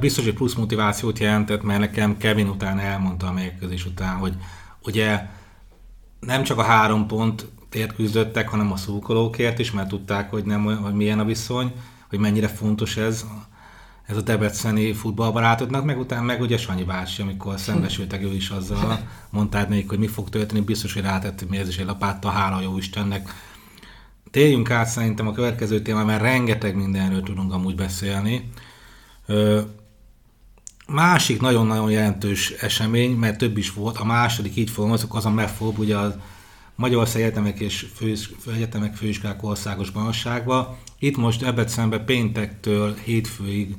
Biztos, 0.00 0.24
hogy 0.24 0.34
plusz 0.34 0.54
motivációt 0.54 1.18
jelentett, 1.18 1.62
mert 1.62 1.80
nekem 1.80 2.16
Kevin 2.16 2.48
után 2.48 2.78
elmondta 2.78 3.26
a 3.26 3.32
mérkőzés 3.32 3.86
után, 3.86 4.16
hogy 4.16 4.34
ugye 4.82 5.26
nem 6.20 6.42
csak 6.42 6.58
a 6.58 6.62
három 6.62 7.06
pont 7.06 7.46
küzdöttek, 7.96 8.48
hanem 8.48 8.72
a 8.72 8.76
szurkolókért 8.76 9.58
is, 9.58 9.70
mert 9.70 9.88
tudták, 9.88 10.30
hogy, 10.30 10.44
nem, 10.44 10.64
hogy 10.64 10.94
milyen 10.94 11.18
a 11.18 11.24
viszony, 11.24 11.72
hogy 12.08 12.18
mennyire 12.18 12.48
fontos 12.48 12.96
ez, 12.96 13.24
ez 14.06 14.16
a 14.16 14.20
debreceni 14.20 14.92
futballbarátoknak, 14.92 15.84
meg 15.84 15.98
utána 15.98 16.22
meg 16.22 16.40
ugye 16.40 16.56
Sanyi 16.56 16.84
bácsi, 16.84 17.22
amikor 17.22 17.60
szembesültek 17.60 18.22
ő 18.22 18.34
is 18.34 18.50
azzal, 18.50 18.98
mondták 19.30 19.68
nekik, 19.68 19.88
hogy 19.88 19.98
mi 19.98 20.06
fog 20.06 20.28
történni, 20.28 20.60
biztos, 20.60 20.92
hogy 20.92 21.02
rátett 21.02 21.48
mérzés 21.48 21.78
egy 21.78 21.86
lapáttal, 21.86 22.32
hála 22.32 22.60
jó 22.60 22.78
Istennek. 22.78 23.34
Térjünk 24.30 24.70
át 24.70 24.88
szerintem 24.88 25.26
a 25.26 25.32
következő 25.32 25.82
téma, 25.82 26.04
mert 26.04 26.22
rengeteg 26.22 26.76
mindenről 26.76 27.22
tudunk 27.22 27.52
amúgy 27.52 27.74
beszélni. 27.74 28.50
Másik 30.88 31.40
nagyon-nagyon 31.40 31.90
jelentős 31.90 32.50
esemény, 32.50 33.16
mert 33.16 33.38
több 33.38 33.56
is 33.56 33.72
volt, 33.72 33.96
a 33.96 34.04
második 34.04 34.56
így 34.56 34.70
fogalmazok, 34.70 35.14
az 35.14 35.26
a 35.26 35.30
MEFOB, 35.30 35.78
ugye 35.78 35.96
a 35.96 36.20
Magyarország 36.74 37.22
Egyetemek 37.22 37.60
és 37.60 37.86
Fős, 37.94 38.30
Egyetemek 38.54 38.94
Főiskolák 38.96 39.42
Országos 39.42 39.90
Bajnokságban. 39.90 40.76
Itt 40.98 41.16
most 41.16 41.42
ebben 41.42 41.68
szemben 41.68 42.04
péntektől 42.04 42.94
hétfőig 43.04 43.76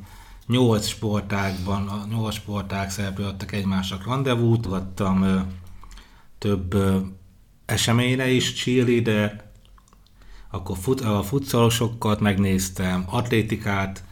nyolc 0.47 0.87
sportágban, 0.87 1.87
a 1.87 2.05
nyolc 2.09 2.35
sportág 2.35 2.91
szereplőttek 2.91 3.51
egymásnak 3.51 4.05
rendezvút, 4.05 4.65
adtam 4.65 5.47
több 6.37 6.75
eseményre 7.65 8.29
is, 8.29 8.53
cheerleader, 8.53 9.43
akkor 10.51 10.77
fut, 10.77 11.01
a 11.01 11.23
futszalosokat 11.23 12.19
megnéztem, 12.19 13.03
atlétikát, 13.05 14.03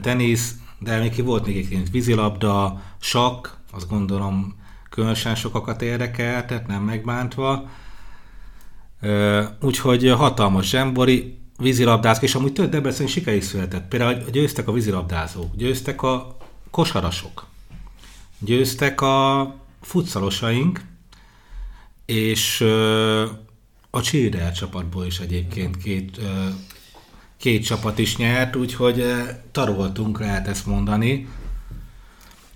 tenisz, 0.00 0.54
de 0.78 0.98
még 0.98 1.10
ki 1.10 1.22
volt 1.22 1.46
még 1.46 1.56
egyébként 1.56 1.90
vízilabda, 1.90 2.82
sakk, 3.00 3.46
azt 3.72 3.88
gondolom 3.88 4.56
különösen 4.90 5.34
sokakat 5.34 5.82
érdekel, 5.82 6.46
tehát 6.46 6.66
nem 6.66 6.82
megbántva. 6.82 7.68
Úgyhogy 9.60 10.08
hatalmas 10.10 10.68
zsembori, 10.68 11.38
vízilabdázók, 11.58 12.22
és 12.22 12.34
amúgy 12.34 12.52
több 12.52 12.70
Debrecen 12.70 13.06
siker 13.06 13.34
is 13.34 13.44
született. 13.44 13.88
Például 13.88 14.30
győztek 14.30 14.68
a 14.68 14.72
vízilabdázók, 14.72 15.56
győztek 15.56 16.02
a 16.02 16.36
kosarasok, 16.70 17.46
győztek 18.38 19.00
a 19.00 19.54
futszalosaink, 19.80 20.84
és 22.06 22.60
a 23.90 23.98
cheerleader 24.00 24.52
csapatból 24.52 25.06
is 25.06 25.18
egyébként 25.18 25.76
két 25.76 26.20
két 27.36 27.64
csapat 27.64 27.98
is 27.98 28.16
nyert, 28.16 28.56
úgyhogy 28.56 29.00
eh, 29.00 29.36
taroltunk, 29.52 30.20
lehet 30.20 30.48
ezt 30.48 30.66
mondani. 30.66 31.28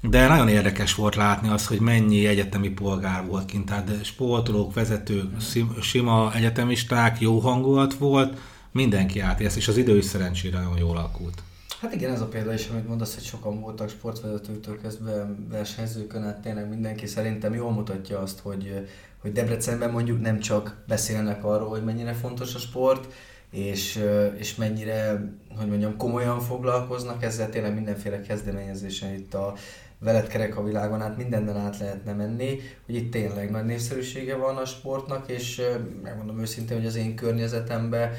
De 0.03 0.29
nagyon 0.29 0.49
érdekes 0.49 0.95
volt 0.95 1.15
látni 1.15 1.49
az, 1.49 1.67
hogy 1.67 1.81
mennyi 1.81 2.27
egyetemi 2.27 2.69
polgár 2.69 3.27
volt 3.27 3.45
kint, 3.45 3.67
tehát 3.67 4.05
sportolók, 4.05 4.75
vezetők, 4.75 5.41
sima 5.81 6.35
egyetemisták, 6.35 7.21
jó 7.21 7.39
hangulat 7.39 7.95
volt, 7.95 8.39
mindenki 8.73 9.21
átért, 9.21 9.57
és 9.57 9.69
az 9.69 9.77
idő 9.77 9.97
is 9.97 10.05
szerencsére 10.05 10.59
nagyon 10.59 10.79
jól 10.79 10.97
alakult. 10.97 11.43
Hát 11.81 11.95
igen, 11.95 12.13
ez 12.13 12.21
a 12.21 12.27
példa 12.27 12.53
is, 12.53 12.69
amit 12.69 12.89
mondasz, 12.89 13.15
hogy 13.15 13.23
sokan 13.23 13.61
voltak 13.61 13.89
sportvezetőktől 13.89 14.81
kezdve 14.81 15.35
versenyzőkön, 15.49 16.23
hát 16.23 16.41
tényleg 16.41 16.69
mindenki 16.69 17.07
szerintem 17.07 17.55
jól 17.55 17.73
mutatja 17.73 18.19
azt, 18.19 18.39
hogy, 18.39 18.89
hogy 19.19 19.33
Debrecenben 19.33 19.91
mondjuk 19.91 20.21
nem 20.21 20.39
csak 20.39 20.77
beszélnek 20.87 21.45
arról, 21.45 21.69
hogy 21.69 21.85
mennyire 21.85 22.13
fontos 22.13 22.55
a 22.55 22.59
sport, 22.59 23.13
és, 23.51 24.05
és 24.37 24.55
mennyire, 24.55 25.25
hogy 25.57 25.69
mondjam, 25.69 25.97
komolyan 25.97 26.41
foglalkoznak 26.41 27.23
ezzel, 27.23 27.51
tényleg 27.51 27.75
mindenféle 27.75 28.21
kezdeményezésen 28.21 29.15
itt 29.15 29.35
a 29.35 29.55
veled 29.99 30.27
kerek 30.27 30.57
a 30.57 30.63
világon 30.63 31.03
át 31.03 31.17
mindenen 31.17 31.57
át 31.57 31.79
lehetne 31.79 32.13
menni, 32.13 32.59
hogy 32.87 32.95
itt 32.95 33.11
tényleg 33.11 33.51
nagy 33.51 33.65
népszerűsége 33.65 34.37
van 34.37 34.57
a 34.57 34.65
sportnak, 34.65 35.31
és 35.31 35.63
megmondom 36.03 36.41
őszintén, 36.41 36.77
hogy 36.77 36.87
az 36.87 36.97
én 36.97 37.15
környezetemben 37.15 38.11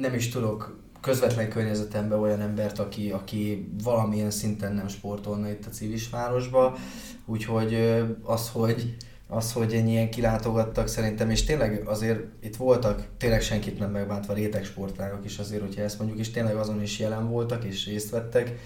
nem 0.00 0.14
is 0.14 0.28
tudok 0.28 0.78
közvetlen 1.00 1.48
környezetemben 1.48 2.18
olyan 2.18 2.40
embert, 2.40 2.78
aki, 2.78 3.10
aki 3.10 3.68
valamilyen 3.82 4.30
szinten 4.30 4.74
nem 4.74 4.88
sportolna 4.88 5.50
itt 5.50 5.66
a 5.66 5.70
civisvárosba, 5.70 6.76
úgyhogy 7.26 7.74
az, 8.22 8.50
hogy 8.50 8.96
az, 9.30 9.52
hogy 9.52 9.74
ennyien 9.74 10.10
kilátogattak 10.10 10.88
szerintem, 10.88 11.30
és 11.30 11.44
tényleg 11.44 11.82
azért 11.86 12.20
itt 12.40 12.56
voltak, 12.56 13.06
tényleg 13.16 13.42
senkit 13.42 13.78
nem 13.78 13.90
megbántva 13.90 14.32
réteg 14.32 14.64
sportágok 14.64 15.24
is 15.24 15.38
azért, 15.38 15.62
hogyha 15.62 15.82
ezt 15.82 15.98
mondjuk, 15.98 16.18
és 16.20 16.30
tényleg 16.30 16.56
azon 16.56 16.82
is 16.82 16.98
jelen 16.98 17.28
voltak 17.28 17.64
és 17.64 17.86
részt 17.86 18.10
vettek, 18.10 18.58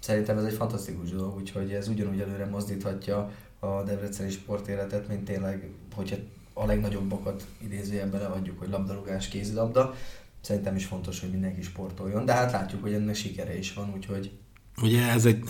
szerintem 0.00 0.38
ez 0.38 0.44
egy 0.44 0.52
fantasztikus 0.52 1.10
dolog, 1.10 1.36
úgyhogy 1.36 1.72
ez 1.72 1.88
ugyanúgy 1.88 2.20
előre 2.20 2.46
mozdíthatja 2.46 3.30
a 3.58 3.82
debreceni 3.82 4.30
sportéletet, 4.30 5.08
mint 5.08 5.24
tényleg, 5.24 5.68
hogyha 5.94 6.16
a 6.52 6.66
legnagyobbakat 6.66 7.46
idézőjelben 7.64 8.20
leadjuk, 8.20 8.58
hogy 8.58 8.68
labdarúgás, 8.68 9.28
kézilabda, 9.28 9.94
szerintem 10.40 10.76
is 10.76 10.84
fontos, 10.84 11.20
hogy 11.20 11.30
mindenki 11.30 11.62
sportoljon, 11.62 12.24
de 12.24 12.32
hát 12.32 12.52
látjuk, 12.52 12.82
hogy 12.82 12.92
ennek 12.92 13.14
sikere 13.14 13.58
is 13.58 13.74
van, 13.74 13.92
úgyhogy... 13.94 14.30
Ugye 14.82 15.08
ez 15.10 15.24
egy, 15.24 15.42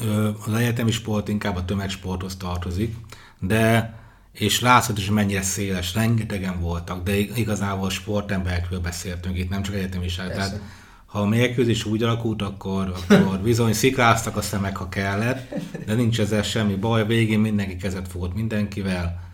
az 0.47 0.53
egyetemi 0.53 0.91
sport 0.91 1.29
inkább 1.29 1.57
a 1.57 1.65
tömegsporthoz 1.65 2.37
tartozik, 2.37 2.97
de 3.41 3.95
és 4.33 4.61
látszott 4.61 4.99
is, 4.99 5.11
mennyire 5.11 5.43
széles, 5.43 5.95
rengetegen 5.95 6.61
voltak, 6.61 7.03
de 7.03 7.17
igazából 7.17 7.91
sportemberekről 7.91 8.81
beszéltünk 8.81 9.39
itt, 9.39 9.49
nem 9.51 9.63
csak 9.63 9.75
egyetemisek. 9.75 10.35
Tehát 10.35 10.61
ha 11.07 11.21
a 11.21 11.27
mérkőzés 11.27 11.85
úgy 11.85 12.03
alakult, 12.03 12.43
akkor, 12.43 12.93
akkor 13.09 13.39
bizony 13.39 13.73
szikráztak 13.73 14.37
a 14.37 14.43
szemek, 14.43 14.77
ha 14.77 14.89
kellett, 14.89 15.55
de 15.87 15.95
nincs 15.95 16.21
ezzel 16.21 16.43
semmi 16.43 16.75
baj, 16.75 17.07
végén 17.07 17.39
mindenki 17.41 17.77
kezet 17.77 18.09
fogott 18.09 18.35
mindenkivel, 18.35 19.31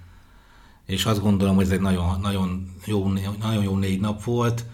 és 0.86 1.04
azt 1.04 1.20
gondolom, 1.20 1.54
hogy 1.54 1.64
ez 1.64 1.70
egy 1.70 1.80
nagyon, 1.80 2.20
nagyon, 2.20 2.74
jó, 2.84 3.12
nagyon 3.40 3.62
jó 3.62 3.76
négy 3.76 4.00
nap 4.00 4.24
volt. 4.24 4.64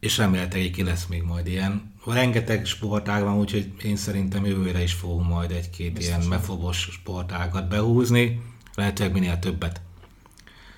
és 0.00 0.16
remélhetőleg 0.18 0.70
ki 0.70 0.82
lesz 0.82 1.06
még 1.06 1.22
majd 1.22 1.46
ilyen. 1.46 1.92
Rengeteg 2.06 2.66
sportág 2.66 3.22
van, 3.22 3.38
úgyhogy 3.38 3.72
én 3.82 3.96
szerintem 3.96 4.46
jövőre 4.46 4.82
is 4.82 4.92
fogunk 4.92 5.28
majd 5.28 5.50
egy-két 5.50 5.92
Biztos 5.92 6.16
ilyen 6.16 6.28
mefobos 6.28 6.88
sportágat 6.92 7.68
behúzni, 7.68 8.40
lehetőleg 8.74 9.12
minél 9.12 9.38
többet. 9.38 9.80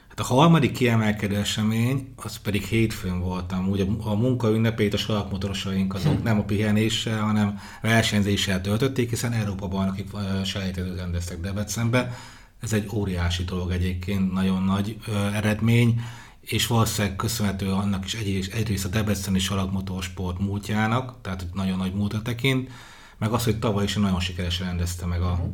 Hát 0.08 0.20
a 0.20 0.34
harmadik 0.34 0.72
kiemelkedő 0.72 1.36
esemény, 1.36 2.12
az 2.16 2.36
pedig 2.36 2.62
hétfőn 2.62 3.20
voltam. 3.20 3.68
Ugye 3.68 3.84
a 3.98 4.14
munka 4.14 4.50
ünnepét 4.50 4.94
a 4.94 4.96
salakmotorosaink 4.96 5.94
azok 5.94 6.16
hm. 6.16 6.22
nem 6.22 6.38
a 6.38 6.44
pihenéssel, 6.44 7.20
hanem 7.20 7.58
versenyzéssel 7.82 8.60
töltötték, 8.60 9.10
hiszen 9.10 9.32
Európa 9.32 9.68
bajnoki 9.68 10.04
selejtezőt 10.44 10.98
rendeztek 10.98 11.40
Debrecenbe. 11.40 12.16
Ez 12.60 12.72
egy 12.72 12.88
óriási 12.92 13.44
dolog 13.44 13.70
egyébként, 13.70 14.32
nagyon 14.32 14.62
nagy 14.62 14.96
ö, 15.06 15.26
eredmény 15.32 16.00
és 16.44 16.66
valószínűleg 16.66 17.16
köszönhető 17.16 17.70
annak 17.70 18.04
is 18.04 18.14
egyrészt, 18.14 18.52
egyrészt 18.52 18.84
a 18.84 18.88
Debreceni 18.88 19.38
salagmotorsport 19.38 20.38
múltjának, 20.38 21.20
tehát 21.22 21.46
nagyon 21.52 21.78
nagy 21.78 21.94
múltra 21.94 22.22
tekint, 22.22 22.70
meg 23.18 23.32
az, 23.32 23.44
hogy 23.44 23.58
tavaly 23.58 23.84
is 23.84 23.94
nagyon 23.94 24.20
sikeresen 24.20 24.66
rendezte 24.66 25.06
meg 25.06 25.22
a 25.22 25.30
uh-huh. 25.30 25.52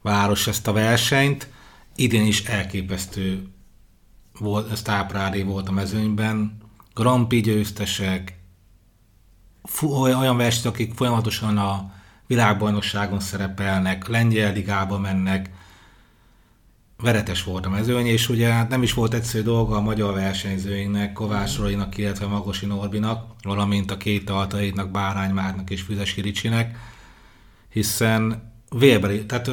Város 0.00 0.46
ezt 0.46 0.66
a 0.66 0.72
versenyt. 0.72 1.48
Idén 1.96 2.26
is 2.26 2.44
elképesztő 2.44 3.46
volt, 4.38 4.76
sztáprádi 4.76 5.42
volt 5.42 5.68
a 5.68 5.72
mezőnyben, 5.72 6.58
Grand 6.94 7.26
Prix 7.26 7.46
győztesek, 7.46 8.38
olyan 9.82 10.36
versenyt, 10.36 10.66
akik 10.66 10.94
folyamatosan 10.94 11.58
a 11.58 11.92
világbajnokságon 12.26 13.20
szerepelnek, 13.20 14.06
lengyel 14.06 14.52
ligába 14.52 14.98
mennek, 14.98 15.50
veretes 17.02 17.44
volt 17.44 17.66
a 17.66 17.70
mezőny, 17.70 18.06
és 18.06 18.28
ugye 18.28 18.52
hát 18.52 18.68
nem 18.68 18.82
is 18.82 18.92
volt 18.94 19.14
egyszerű 19.14 19.44
dolga 19.44 19.76
a 19.76 19.80
magyar 19.80 20.14
versenyzőinknek, 20.14 21.12
Kovács 21.12 21.56
Rolinak, 21.56 21.96
illetve 21.96 22.26
Magosi 22.26 22.66
Norbinak, 22.66 23.34
valamint 23.42 23.90
a 23.90 23.96
két 23.96 24.30
altaidnak, 24.30 24.90
Bárány 24.90 25.30
Márnak 25.30 25.70
és 25.70 25.82
Füzesi 25.82 26.20
Ricsinek, 26.20 26.78
hiszen 27.68 28.52
vélbeli, 28.70 29.26
tehát 29.26 29.50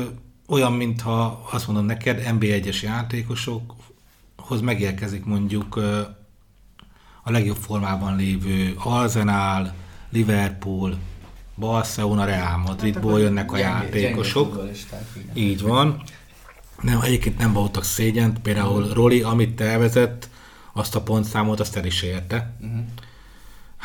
olyan, 0.47 0.73
mintha 0.73 1.47
azt 1.51 1.67
mondom 1.67 1.85
neked, 1.85 2.21
NB1-es 2.25 2.81
játékosokhoz 2.81 4.61
megérkezik 4.61 5.25
mondjuk 5.25 5.75
a 7.23 7.31
legjobb 7.31 7.57
formában 7.57 8.15
lévő 8.15 8.73
Arsenal, 8.77 9.73
Liverpool, 10.09 10.97
Barcelona, 11.55 12.25
Real 12.25 12.57
Madridból 12.57 13.11
hát 13.11 13.21
jönnek 13.21 13.51
a 13.51 13.57
játékosok. 13.57 14.63
Így 15.33 15.61
van. 15.61 16.01
Nem, 16.81 17.01
egyébként 17.01 17.37
nem 17.37 17.53
voltak 17.53 17.83
szégyent, 17.83 18.39
például 18.39 18.93
Roli, 18.93 19.21
amit 19.21 19.55
tervezett, 19.55 20.29
azt 20.73 20.95
a 20.95 21.01
pontszámot, 21.01 21.59
azt 21.59 21.75
el 21.75 21.85
is 21.85 22.01
érte. 22.01 22.55
Uh-huh. 22.61 22.79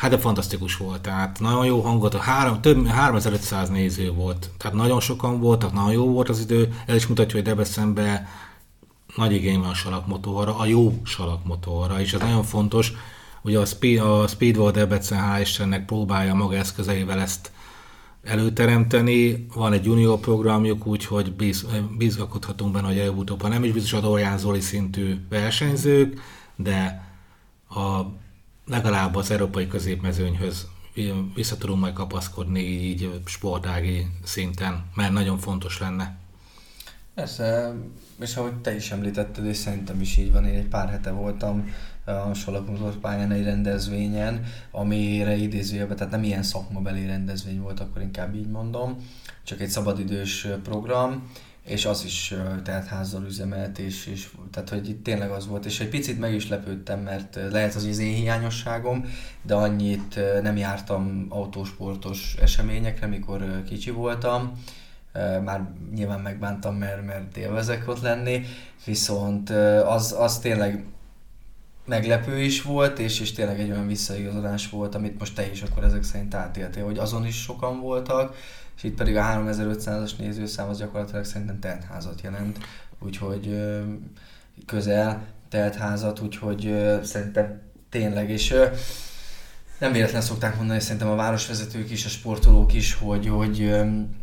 Hát 0.01 0.09
de 0.09 0.17
fantasztikus 0.17 0.77
volt, 0.77 1.01
tehát 1.01 1.39
nagyon 1.39 1.65
jó 1.65 1.81
hangot, 1.81 2.15
három, 2.15 2.61
több 2.61 2.87
3500 2.87 3.69
néző 3.69 4.11
volt, 4.11 4.49
tehát 4.57 4.75
nagyon 4.75 4.99
sokan 4.99 5.39
voltak, 5.39 5.73
nagyon 5.73 5.91
jó 5.91 6.05
volt 6.05 6.29
az 6.29 6.39
idő, 6.39 6.73
ez 6.85 6.95
is 6.95 7.07
mutatja, 7.07 7.35
hogy 7.35 7.43
Debrecenben 7.43 8.27
nagy 9.15 9.33
igény 9.33 9.59
van 9.59 9.69
a 9.69 9.73
salakmotorra, 9.73 10.57
a 10.57 10.65
jó 10.65 11.01
salakmotorra, 11.03 11.99
és 11.99 12.13
ez 12.13 12.19
nagyon 12.19 12.43
fontos, 12.43 12.93
hogy 13.41 13.55
a, 13.55 13.65
Speed, 13.65 13.99
a 13.99 14.27
Speedwall 14.27 14.71
Debrecen 14.71 15.19
hál' 15.19 15.81
próbálja 15.85 16.33
maga 16.33 16.55
eszközeivel 16.55 17.19
ezt 17.19 17.51
előteremteni. 18.23 19.45
Van 19.53 19.73
egy 19.73 19.85
junior 19.85 20.19
programjuk, 20.19 20.85
úgyhogy 20.85 21.33
biz, 21.33 21.65
bizakodhatunk 21.97 22.71
benne, 22.73 22.87
hogy 22.87 22.99
előbb-utóbb, 22.99 23.47
nem 23.47 23.63
is 23.63 23.71
biztos 23.71 23.93
a 23.93 23.99
Dorian 23.99 24.37
Zoli 24.37 24.61
szintű 24.61 25.25
versenyzők, 25.29 26.21
de 26.55 27.09
a, 27.69 28.19
legalább 28.71 29.15
az 29.15 29.31
európai 29.31 29.67
középmezőnyhöz 29.67 30.67
vissza 31.35 31.57
tudunk 31.57 31.79
majd 31.79 31.93
kapaszkodni 31.93 32.59
így 32.59 33.21
sportági 33.25 34.07
szinten, 34.23 34.83
mert 34.95 35.11
nagyon 35.11 35.37
fontos 35.37 35.79
lenne. 35.79 36.17
Persze, 37.13 37.73
és 38.19 38.35
ahogy 38.35 38.55
te 38.55 38.75
is 38.75 38.91
említetted, 38.91 39.45
és 39.45 39.57
szerintem 39.57 40.01
is 40.01 40.17
így 40.17 40.31
van, 40.31 40.45
én 40.45 40.57
egy 40.57 40.67
pár 40.67 40.89
hete 40.89 41.11
voltam 41.11 41.73
a 42.05 42.33
Salakmotor 42.33 42.95
pályán 42.95 43.31
egy 43.31 43.43
rendezvényen, 43.43 44.43
amire 44.71 45.35
idézőjelben, 45.35 45.97
tehát 45.97 46.11
nem 46.11 46.23
ilyen 46.23 46.43
szakmabeli 46.43 47.05
rendezvény 47.05 47.61
volt, 47.61 47.79
akkor 47.79 48.01
inkább 48.01 48.35
így 48.35 48.49
mondom, 48.49 48.95
csak 49.43 49.61
egy 49.61 49.69
szabadidős 49.69 50.47
program, 50.63 51.29
és 51.63 51.85
az 51.85 52.03
is 52.03 52.33
tehát 52.63 52.87
házzal 52.87 53.23
üzemelt, 53.23 53.79
és, 53.79 54.05
és 54.05 54.29
tehát 54.51 54.69
hogy 54.69 54.89
itt 54.89 55.03
tényleg 55.03 55.29
az 55.29 55.47
volt, 55.47 55.65
és 55.65 55.79
egy 55.79 55.89
picit 55.89 56.19
meg 56.19 56.33
is 56.33 56.49
lepődtem, 56.49 56.99
mert 56.99 57.39
lehet 57.51 57.75
az 57.75 57.85
az 57.85 57.99
én 57.99 58.15
hiányosságom, 58.15 59.05
de 59.41 59.53
annyit 59.53 60.19
nem 60.41 60.57
jártam 60.57 61.25
autósportos 61.29 62.35
eseményekre, 62.41 63.07
mikor 63.07 63.63
kicsi 63.63 63.89
voltam, 63.89 64.63
már 65.43 65.69
nyilván 65.93 66.19
megbántam, 66.19 66.75
mert, 66.75 67.05
mert 67.05 67.37
élvezek 67.37 67.87
ott 67.87 68.01
lenni, 68.01 68.45
viszont 68.85 69.49
az, 69.85 70.15
az 70.17 70.39
tényleg 70.39 70.85
meglepő 71.91 72.39
is 72.39 72.61
volt, 72.61 72.99
és, 72.99 73.19
és 73.19 73.31
tényleg 73.31 73.59
egy 73.59 73.71
olyan 73.71 73.87
visszaigazolás 73.87 74.69
volt, 74.69 74.95
amit 74.95 75.19
most 75.19 75.35
te 75.35 75.51
is 75.51 75.61
akkor 75.61 75.83
ezek 75.83 76.03
szerint 76.03 76.33
átéltél, 76.33 76.83
hogy 76.83 76.97
azon 76.97 77.25
is 77.25 77.41
sokan 77.41 77.79
voltak, 77.79 78.35
és 78.77 78.83
itt 78.83 78.95
pedig 78.95 79.15
a 79.15 79.21
3500-as 79.21 80.11
nézőszám 80.17 80.69
az 80.69 80.77
gyakorlatilag 80.77 81.23
szerintem 81.23 81.59
teltházat 81.59 82.21
jelent, 82.21 82.57
úgyhogy 82.99 83.57
közel 84.65 85.25
teltházat, 85.49 86.19
úgyhogy 86.19 86.75
szerintem 87.03 87.61
tényleg, 87.89 88.29
és 88.29 88.55
nem 89.79 89.91
véletlen 89.91 90.21
szokták 90.21 90.57
mondani, 90.57 90.79
szerintem 90.79 91.09
a 91.09 91.15
városvezetők 91.15 91.91
is, 91.91 92.05
a 92.05 92.09
sportolók 92.09 92.73
is, 92.73 92.93
hogy, 92.93 93.27
hogy, 93.27 93.71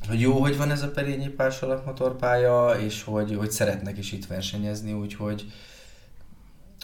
hogy 0.09 0.20
jó, 0.20 0.40
hogy 0.40 0.57
van 0.57 0.70
ez 0.70 0.83
a 0.83 0.90
Perényi 0.90 1.28
Pás 1.28 1.61
alakmotorpálya, 1.61 2.76
és 2.81 3.02
hogy, 3.02 3.35
hogy 3.37 3.50
szeretnek 3.50 3.98
is 3.98 4.12
itt 4.12 4.26
versenyezni, 4.26 4.92
úgyhogy, 4.92 5.44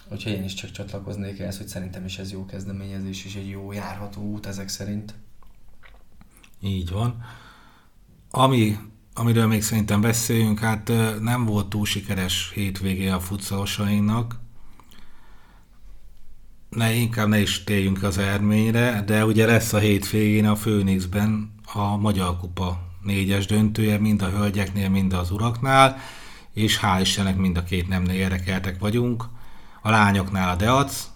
Úgyhogy 0.08 0.32
én 0.32 0.44
is 0.44 0.54
csak 0.54 0.70
csatlakoznék 0.70 1.38
ehhez, 1.38 1.58
hogy 1.58 1.68
szerintem 1.68 2.04
is 2.04 2.18
ez 2.18 2.32
jó 2.32 2.46
kezdeményezés, 2.46 3.24
és 3.24 3.34
egy 3.34 3.48
jó 3.48 3.72
járható 3.72 4.22
út 4.22 4.46
ezek 4.46 4.68
szerint. 4.68 5.14
Így 6.60 6.90
van. 6.90 7.24
Ami, 8.30 8.76
amiről 9.14 9.46
még 9.46 9.62
szerintem 9.62 10.00
beszéljünk, 10.00 10.58
hát 10.58 10.92
nem 11.20 11.44
volt 11.44 11.68
túl 11.68 11.84
sikeres 11.84 12.50
hétvégé 12.54 13.08
a 13.08 13.20
futszalosainknak. 13.20 14.42
Ne, 16.68 16.92
inkább 16.92 17.28
ne 17.28 17.40
is 17.40 17.64
térjünk 17.64 18.02
az 18.02 18.18
eredményre, 18.18 19.02
de 19.06 19.24
ugye 19.24 19.46
lesz 19.46 19.72
a 19.72 19.78
hétvégén 19.78 20.46
a 20.46 20.56
Főnixben 20.56 21.54
a 21.72 21.96
Magyar 21.96 22.38
Kupa 22.38 22.80
négyes 23.02 23.46
döntője, 23.46 23.98
mind 23.98 24.22
a 24.22 24.30
hölgyeknél, 24.30 24.88
mind 24.88 25.12
az 25.12 25.30
uraknál, 25.30 25.96
és 26.52 26.80
hál' 26.82 27.00
Istennek 27.00 27.36
mind 27.36 27.56
a 27.56 27.64
két 27.64 27.88
nemnél 27.88 28.14
érdekeltek 28.14 28.78
vagyunk 28.78 29.24
a 29.86 29.90
lányoknál 29.90 30.48
a 30.48 30.56
DEAC, 30.56 31.08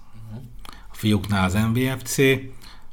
a 0.90 0.94
fiúknál 0.94 1.44
az 1.44 1.54
MVFC, 1.54 2.16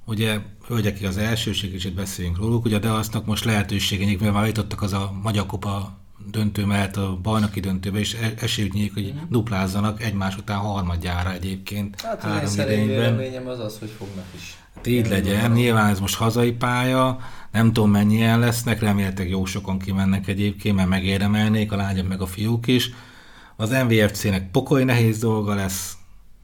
ugye 0.05 0.39
hölgyekig 0.67 1.05
az 1.05 1.17
elsőség, 1.17 1.73
és 1.73 1.85
itt 1.85 1.95
beszéljünk 1.95 2.37
róluk, 2.37 2.65
ugye 2.65 2.75
a 2.75 2.79
DEAC-nak 2.79 3.25
most 3.25 3.45
lehetőségének, 3.45 4.17
mivel 4.17 4.33
már 4.33 4.45
jutottak 4.45 4.81
az 4.81 4.93
a 4.93 5.13
Magyar 5.23 5.45
Kupa 5.45 5.97
döntő 6.31 6.65
mellett 6.65 6.97
a 6.97 7.19
bajnoki 7.21 7.59
döntőbe, 7.59 7.99
és 7.99 8.13
e- 8.13 8.33
esélyük 8.39 8.73
nyílik, 8.73 8.93
hogy 8.93 9.05
uh-huh. 9.05 9.29
duplázzanak 9.29 10.03
egymás 10.03 10.37
után 10.37 10.57
harmadjára 10.57 11.33
egyébként. 11.33 12.01
Hát 12.01 12.21
három 12.21 12.43
az 12.43 12.57
én 12.57 12.87
véleményem 12.87 13.47
az 13.47 13.59
az, 13.59 13.79
hogy 13.79 13.91
fognak 13.97 14.25
is. 14.35 14.57
Hát 14.75 14.87
így 14.87 15.07
legyen, 15.07 15.41
van. 15.41 15.51
nyilván 15.51 15.89
ez 15.89 15.99
most 15.99 16.15
hazai 16.15 16.51
pálya, 16.51 17.19
nem 17.51 17.73
tudom 17.73 17.91
mennyien 17.91 18.39
lesznek, 18.39 18.79
remélhetőleg 18.79 19.31
jó 19.31 19.45
sokan 19.45 19.79
kimennek 19.79 20.27
egyébként, 20.27 20.75
mert 20.75 20.89
megéremelnék 20.89 21.71
a 21.71 21.75
lányok 21.75 22.07
meg 22.07 22.21
a 22.21 22.25
fiúk 22.25 22.67
is. 22.67 22.91
Az 23.55 23.69
MVFC-nek 23.69 24.51
pokoly 24.51 24.83
nehéz 24.83 25.19
dolga 25.19 25.55
lesz, 25.55 25.97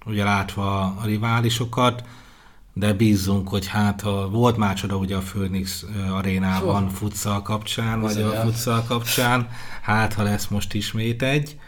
ugye 0.06 0.24
látva 0.24 0.80
a 0.80 1.06
riválisokat, 1.06 2.04
de 2.74 2.94
bízzunk, 2.94 3.48
hogy 3.48 3.68
hát 3.68 4.02
ha 4.02 4.30
volt 4.30 4.58
már 4.58 4.76
csoda 4.76 4.96
ugye 4.96 5.16
a 5.16 5.20
Phoenix 5.20 5.86
arénában 6.12 6.90
so. 6.90 6.96
futsal 6.96 7.42
kapcsán, 7.42 8.02
vagy 8.02 8.22
a 8.22 8.32
futsal 8.32 8.84
kapcsán, 8.84 9.50
hát 9.82 10.14
ha 10.14 10.24
lesz 10.24 10.48
most 10.48 10.74
ismét 10.74 11.22
egy. 11.22 11.60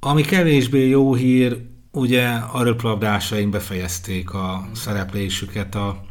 Ami 0.00 0.22
kevésbé 0.22 0.88
jó 0.88 1.14
hír, 1.14 1.66
ugye 1.90 2.28
a 2.28 2.62
röplabdásaink 2.62 3.50
befejezték 3.50 4.34
a 4.34 4.68
szereplésüket 4.74 5.74
a, 5.74 6.04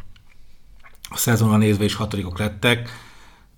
a 1.09 1.17
szezonra 1.17 1.57
nézve 1.57 1.83
is 1.83 1.95
hatodikok 1.95 2.39
lettek 2.39 3.04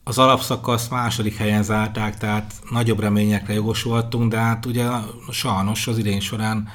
az 0.07 0.17
alapszakasz 0.17 0.87
második 0.87 1.35
helyen 1.35 1.63
zárták, 1.63 2.17
tehát 2.17 2.53
nagyobb 2.69 2.99
reményekre 2.99 3.53
jogosultunk, 3.53 4.31
de 4.31 4.37
hát 4.37 4.65
ugye 4.65 4.87
sajnos 5.31 5.87
az 5.87 5.97
idén 5.97 6.19
során 6.19 6.69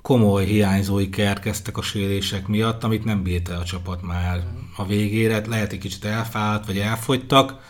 komoly 0.00 0.44
hiányzói 0.44 1.10
kerkeztek 1.10 1.76
a 1.76 1.82
sérések 1.82 2.46
miatt, 2.46 2.84
amit 2.84 3.04
nem 3.04 3.22
bírt 3.22 3.48
el 3.48 3.60
a 3.60 3.64
csapat 3.64 4.02
már 4.02 4.44
a 4.76 4.86
végére. 4.86 5.46
Lehet 5.46 5.72
egy 5.72 5.78
kicsit 5.78 6.04
elfált, 6.04 6.66
vagy 6.66 6.78
elfogytak, 6.78 7.60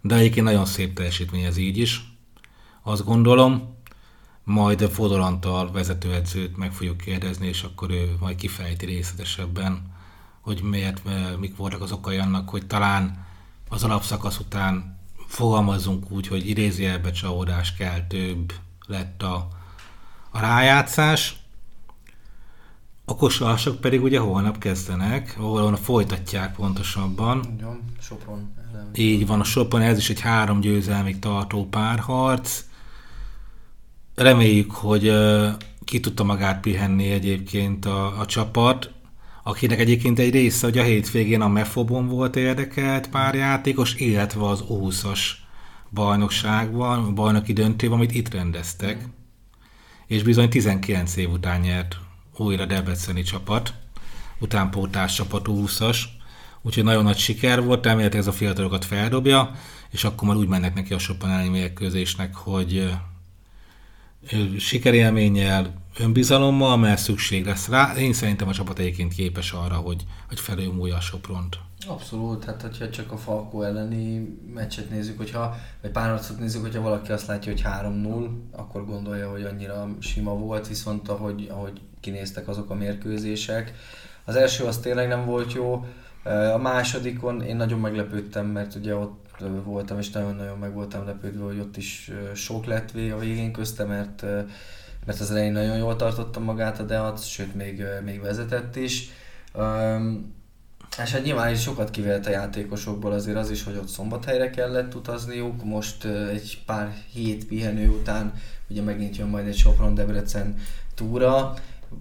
de 0.00 0.14
egyébként 0.14 0.46
nagyon 0.46 0.64
szép 0.64 0.94
teljesítmény 0.94 1.44
ez 1.44 1.56
így 1.56 1.78
is. 1.78 2.02
Azt 2.82 3.04
gondolom. 3.04 3.72
majd 4.44 4.80
Fodor 4.82 5.20
Antal 5.20 5.72
vezetőedzőt 5.72 6.56
meg 6.56 6.72
fogjuk 6.72 6.96
kérdezni, 6.96 7.46
és 7.46 7.62
akkor 7.62 7.90
ő 7.90 8.16
majd 8.20 8.36
kifejti 8.36 8.86
részletesebben, 8.86 9.92
hogy 10.40 10.62
miért, 10.62 11.02
mik 11.38 11.56
voltak 11.56 11.82
az 11.82 11.92
okai 11.92 12.16
annak, 12.16 12.48
hogy 12.48 12.66
talán 12.66 13.23
az 13.74 13.84
alapszakasz 13.84 14.38
után 14.38 14.98
fogalmazunk 15.26 16.10
úgy, 16.10 16.26
hogy 16.26 16.48
idézőjelbe 16.48 17.10
csalódás 17.10 17.74
kell 17.74 18.06
több 18.06 18.52
lett 18.86 19.22
a, 19.22 19.48
a 20.30 20.40
rájátszás. 20.40 21.36
A 23.04 23.16
kosarasok 23.16 23.80
pedig 23.80 24.02
ugye 24.02 24.18
holnap 24.18 24.58
kezdenek, 24.58 25.34
ahol 25.38 25.76
folytatják 25.76 26.54
pontosabban. 26.54 27.44
Igen, 27.58 27.84
Sopron. 28.00 28.52
Így 28.94 29.26
van, 29.26 29.40
a 29.40 29.44
Sopron, 29.44 29.80
ez 29.80 29.98
is 29.98 30.10
egy 30.10 30.20
három 30.20 30.60
győzelmig 30.60 31.18
tartó 31.18 31.68
párharc. 31.68 32.64
Reméljük, 34.14 34.70
hogy 34.70 35.12
ki 35.84 36.00
tudta 36.00 36.24
magát 36.24 36.60
pihenni 36.60 37.10
egyébként 37.10 37.84
a, 37.84 38.20
a 38.20 38.26
csapat, 38.26 38.92
akinek 39.46 39.78
egyébként 39.78 40.18
egy 40.18 40.32
része, 40.32 40.66
hogy 40.66 40.78
a 40.78 40.82
hétvégén 40.82 41.40
a 41.40 41.48
Mefobon 41.48 42.08
volt 42.08 42.36
érdekelt 42.36 43.08
pár 43.08 43.34
játékos, 43.34 43.94
illetve 43.94 44.46
az 44.46 44.64
20-as 44.68 45.20
bajnokságban, 45.90 47.14
bajnoki 47.14 47.52
döntőben, 47.52 47.96
amit 47.96 48.14
itt 48.14 48.34
rendeztek. 48.34 49.08
És 50.06 50.22
bizony 50.22 50.48
19 50.48 51.16
év 51.16 51.30
után 51.30 51.60
nyert 51.60 51.96
újra 52.36 52.64
Debreceni 52.64 53.22
csapat, 53.22 53.74
utánpótás 54.38 55.14
csapat 55.14 55.46
20-as, 55.48 55.98
úgyhogy 56.62 56.84
nagyon 56.84 57.04
nagy 57.04 57.18
siker 57.18 57.62
volt, 57.62 57.84
remélhetőleg 57.84 58.26
ez 58.26 58.34
a 58.34 58.36
fiatalokat 58.36 58.84
feldobja, 58.84 59.50
és 59.90 60.04
akkor 60.04 60.28
már 60.28 60.36
úgy 60.36 60.48
mennek 60.48 60.74
neki 60.74 60.94
a 60.94 60.98
Sopan 60.98 61.46
mérkőzésnek, 61.46 62.34
hogy 62.34 62.90
sikerélménnyel, 64.58 65.83
önbizalommal, 65.98 66.76
mert 66.76 67.00
szükség 67.00 67.44
lesz 67.44 67.68
rá. 67.68 67.94
Én 67.96 68.12
szerintem 68.12 68.48
a 68.48 68.52
csapat 68.52 68.78
egyébként 68.78 69.14
képes 69.14 69.52
arra, 69.52 69.74
hogy, 69.74 70.04
hogy 70.28 70.40
felülmúlja 70.40 70.96
a 70.96 71.00
Sopront. 71.00 71.58
Abszolút, 71.86 72.44
hát 72.44 72.62
hogyha 72.62 72.90
csak 72.90 73.12
a 73.12 73.16
Falkó 73.16 73.62
elleni 73.62 74.36
meccset 74.54 74.90
nézzük, 74.90 75.16
hogyha, 75.16 75.56
vagy 75.82 75.90
párharcot 75.90 76.38
nézzük, 76.38 76.62
hogyha 76.62 76.80
valaki 76.80 77.12
azt 77.12 77.26
látja, 77.26 77.52
hogy 77.52 77.62
3-0, 77.64 78.28
akkor 78.52 78.84
gondolja, 78.84 79.30
hogy 79.30 79.42
annyira 79.42 79.88
sima 79.98 80.34
volt, 80.34 80.68
viszont 80.68 81.08
ahogy, 81.08 81.48
ahogy 81.50 81.80
kinéztek 82.00 82.48
azok 82.48 82.70
a 82.70 82.74
mérkőzések, 82.74 83.74
az 84.24 84.36
első 84.36 84.64
az 84.64 84.78
tényleg 84.78 85.08
nem 85.08 85.24
volt 85.24 85.52
jó, 85.52 85.86
a 86.54 86.58
másodikon 86.58 87.42
én 87.42 87.56
nagyon 87.56 87.80
meglepődtem, 87.80 88.46
mert 88.46 88.74
ugye 88.74 88.94
ott 88.94 89.44
voltam, 89.64 89.98
és 89.98 90.10
nagyon-nagyon 90.10 90.58
meg 90.58 90.74
voltam 90.74 91.04
lepődve, 91.04 91.44
hogy 91.44 91.58
ott 91.58 91.76
is 91.76 92.10
sok 92.34 92.64
lett 92.64 92.90
a 92.90 93.18
végén 93.18 93.52
közte, 93.52 93.84
mert, 93.84 94.24
mert 95.04 95.20
az 95.20 95.30
elején 95.30 95.52
nagyon 95.52 95.76
jól 95.76 95.96
tartotta 95.96 96.40
magát 96.40 96.80
a 96.80 96.82
Deat, 96.82 97.26
sőt 97.26 97.54
még, 97.54 97.84
még 98.04 98.20
vezetett 98.20 98.76
is. 98.76 99.08
És 101.02 101.12
hát 101.12 101.24
nyilván 101.24 101.52
is 101.52 101.60
sokat 101.60 101.90
kivélt 101.90 102.26
a 102.26 102.30
játékosokból 102.30 103.12
azért 103.12 103.36
az 103.36 103.50
is, 103.50 103.64
hogy 103.64 103.76
ott 103.76 103.88
szombathelyre 103.88 104.50
kellett 104.50 104.94
utazniuk, 104.94 105.64
most 105.64 106.04
egy 106.04 106.62
pár 106.66 106.94
hét 107.12 107.46
pihenő 107.46 107.88
után 107.88 108.32
ugye 108.68 108.82
megint 108.82 109.16
jön 109.16 109.28
majd 109.28 109.46
egy 109.46 109.56
Sopron-Debrecen 109.56 110.56
túra, 110.94 111.54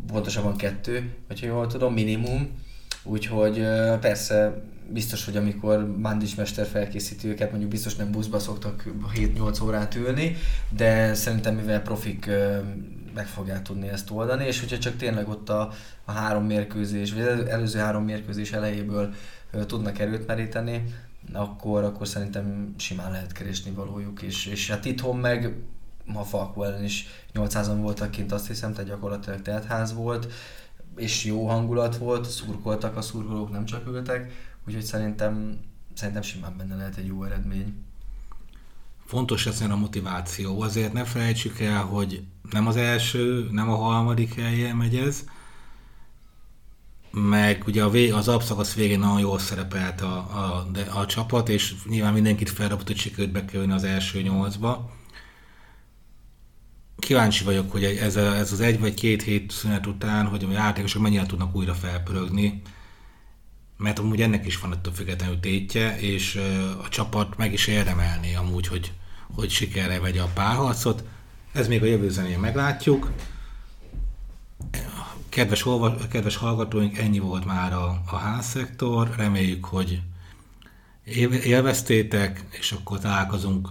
pontosabban 0.07 0.55
kettő, 0.55 1.15
hogyha 1.27 1.45
jól 1.45 1.67
tudom, 1.67 1.93
minimum, 1.93 2.61
úgyhogy 3.03 3.67
persze 3.99 4.63
biztos, 4.93 5.25
hogy 5.25 5.37
amikor 5.37 5.97
Mandis 5.97 6.35
mester 6.35 6.65
felkészíti 6.65 7.27
őket, 7.27 7.49
mondjuk 7.49 7.71
biztos 7.71 7.95
nem 7.95 8.11
buszba 8.11 8.39
szoktak 8.39 8.83
7-8 9.15 9.63
órát 9.63 9.95
ülni, 9.95 10.35
de 10.69 11.13
szerintem 11.13 11.55
mivel 11.55 11.81
profik 11.81 12.29
meg 13.13 13.27
fogják 13.27 13.61
tudni 13.61 13.87
ezt 13.87 14.11
oldani, 14.11 14.45
és 14.45 14.59
hogyha 14.59 14.77
csak 14.77 14.95
tényleg 14.95 15.29
ott 15.29 15.49
a, 15.49 15.71
a 16.05 16.11
három 16.11 16.45
mérkőzés, 16.45 17.13
vagy 17.13 17.21
az 17.21 17.45
előző 17.45 17.79
három 17.79 18.03
mérkőzés 18.03 18.51
elejéből 18.51 19.13
tudnak 19.67 19.99
erőt 19.99 20.27
meríteni, 20.27 20.83
akkor, 21.33 21.83
akkor 21.83 22.07
szerintem 22.07 22.73
simán 22.77 23.11
lehet 23.11 23.31
keresni 23.31 23.71
valójuk, 23.71 24.21
és, 24.21 24.45
és 24.45 24.69
hát 24.69 24.85
itthon 24.85 25.17
meg 25.17 25.55
ma 26.05 26.23
Falkó 26.23 26.63
ellen 26.63 26.83
is 26.83 27.07
800-an 27.33 27.77
voltak 27.81 28.11
kint, 28.11 28.31
azt 28.31 28.47
hiszem, 28.47 28.73
tehát 28.73 28.89
gyakorlatilag 28.89 29.41
teltház 29.41 29.93
volt, 29.93 30.31
és 30.95 31.25
jó 31.25 31.47
hangulat 31.47 31.97
volt, 31.97 32.25
szurkoltak 32.25 32.97
a 32.97 33.01
szurkolók, 33.01 33.51
nem 33.51 33.65
csak 33.65 33.87
ültek, 33.87 34.31
úgyhogy 34.67 34.83
szerintem, 34.83 35.59
szerintem 35.93 36.23
simán 36.23 36.57
benne 36.57 36.75
lehet 36.75 36.97
egy 36.97 37.07
jó 37.07 37.23
eredmény. 37.23 37.73
Fontos 39.05 39.45
ezen 39.45 39.71
a 39.71 39.75
motiváció, 39.75 40.61
azért 40.61 40.93
ne 40.93 41.03
felejtsük 41.03 41.59
el, 41.59 41.83
hogy 41.83 42.23
nem 42.51 42.67
az 42.67 42.75
első, 42.75 43.49
nem 43.51 43.69
a 43.69 43.75
harmadik 43.75 44.33
helyen 44.33 44.75
megy 44.75 44.95
ez, 44.95 45.23
meg 47.13 47.63
ugye 47.67 47.83
a 47.83 47.89
vég, 47.89 48.13
az 48.13 48.27
abszakasz 48.27 48.73
végén 48.73 48.99
nagyon 48.99 49.19
jól 49.19 49.39
szerepelt 49.39 50.01
a, 50.01 50.15
a, 50.15 50.67
de 50.71 50.81
a 50.81 51.05
csapat, 51.05 51.49
és 51.49 51.75
nyilván 51.85 52.13
mindenkit 52.13 52.49
felrapott, 52.49 52.87
hogy 52.87 52.97
sikerült 52.97 53.31
bekerülni 53.31 53.73
az 53.73 53.83
első 53.83 54.21
nyolcba. 54.21 54.91
Kíváncsi 56.97 57.43
vagyok, 57.43 57.71
hogy 57.71 57.83
ez, 57.83 58.15
a, 58.15 58.35
ez 58.35 58.51
az 58.51 58.59
egy 58.59 58.79
vagy 58.79 58.93
két 58.93 59.21
hét 59.21 59.51
szünet 59.51 59.87
után, 59.87 60.25
hogy 60.25 60.43
a 60.43 60.51
játékosok 60.51 61.01
mennyire 61.01 61.25
tudnak 61.25 61.55
újra 61.55 61.73
felpörögni, 61.73 62.61
mert 63.83 63.99
amúgy 63.99 64.21
ennek 64.21 64.45
is 64.45 64.59
van 64.59 64.73
ettől 64.73 64.93
függetlenül 64.93 65.39
tétje, 65.39 65.99
és 65.99 66.41
a 66.83 66.89
csapat 66.89 67.37
meg 67.37 67.53
is 67.53 67.67
érdemelni 67.67 68.35
amúgy, 68.35 68.67
hogy, 68.67 68.93
hogy 69.35 69.49
sikerre 69.49 69.99
vegye 69.99 70.21
a 70.21 70.29
párharcot. 70.33 71.03
Ez 71.51 71.67
még 71.67 71.81
a 71.81 71.85
jövő 71.85 72.09
zenén 72.09 72.39
meglátjuk. 72.39 73.11
Kedves, 75.29 75.65
olva, 75.65 75.95
kedves 76.09 76.35
hallgatóink, 76.35 76.97
ennyi 76.97 77.19
volt 77.19 77.45
már 77.45 77.73
a, 77.73 78.01
a 78.05 78.15
házszektor. 78.15 79.13
Reméljük, 79.17 79.65
hogy 79.65 80.01
élveztétek, 81.43 82.43
és 82.49 82.71
akkor 82.71 82.99
találkozunk 82.99 83.69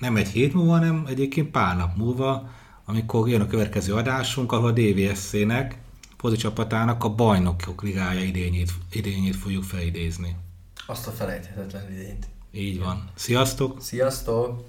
nem 0.00 0.16
egy 0.16 0.28
hét 0.28 0.54
múlva, 0.54 0.72
hanem 0.72 1.04
egyébként 1.08 1.50
pár 1.50 1.76
nap 1.76 1.96
múlva, 1.96 2.50
amikor 2.84 3.28
jön 3.28 3.40
a 3.40 3.46
következő 3.46 3.94
adásunk, 3.94 4.52
ahol 4.52 4.68
a 4.68 4.72
DVSC-nek 4.72 5.78
foci 6.26 6.36
csapatának 6.36 7.04
a 7.04 7.14
bajnokok 7.14 7.82
ligája 7.82 8.20
idényét, 8.20 8.70
idényét 8.90 9.36
fogjuk 9.36 9.62
felidézni. 9.62 10.36
Azt 10.86 11.06
a 11.06 11.10
felejthetetlen 11.10 11.92
idényt. 11.92 12.26
Így 12.52 12.78
van. 12.78 13.10
Sziasztok! 13.14 13.80
Sziasztok! 13.80 14.64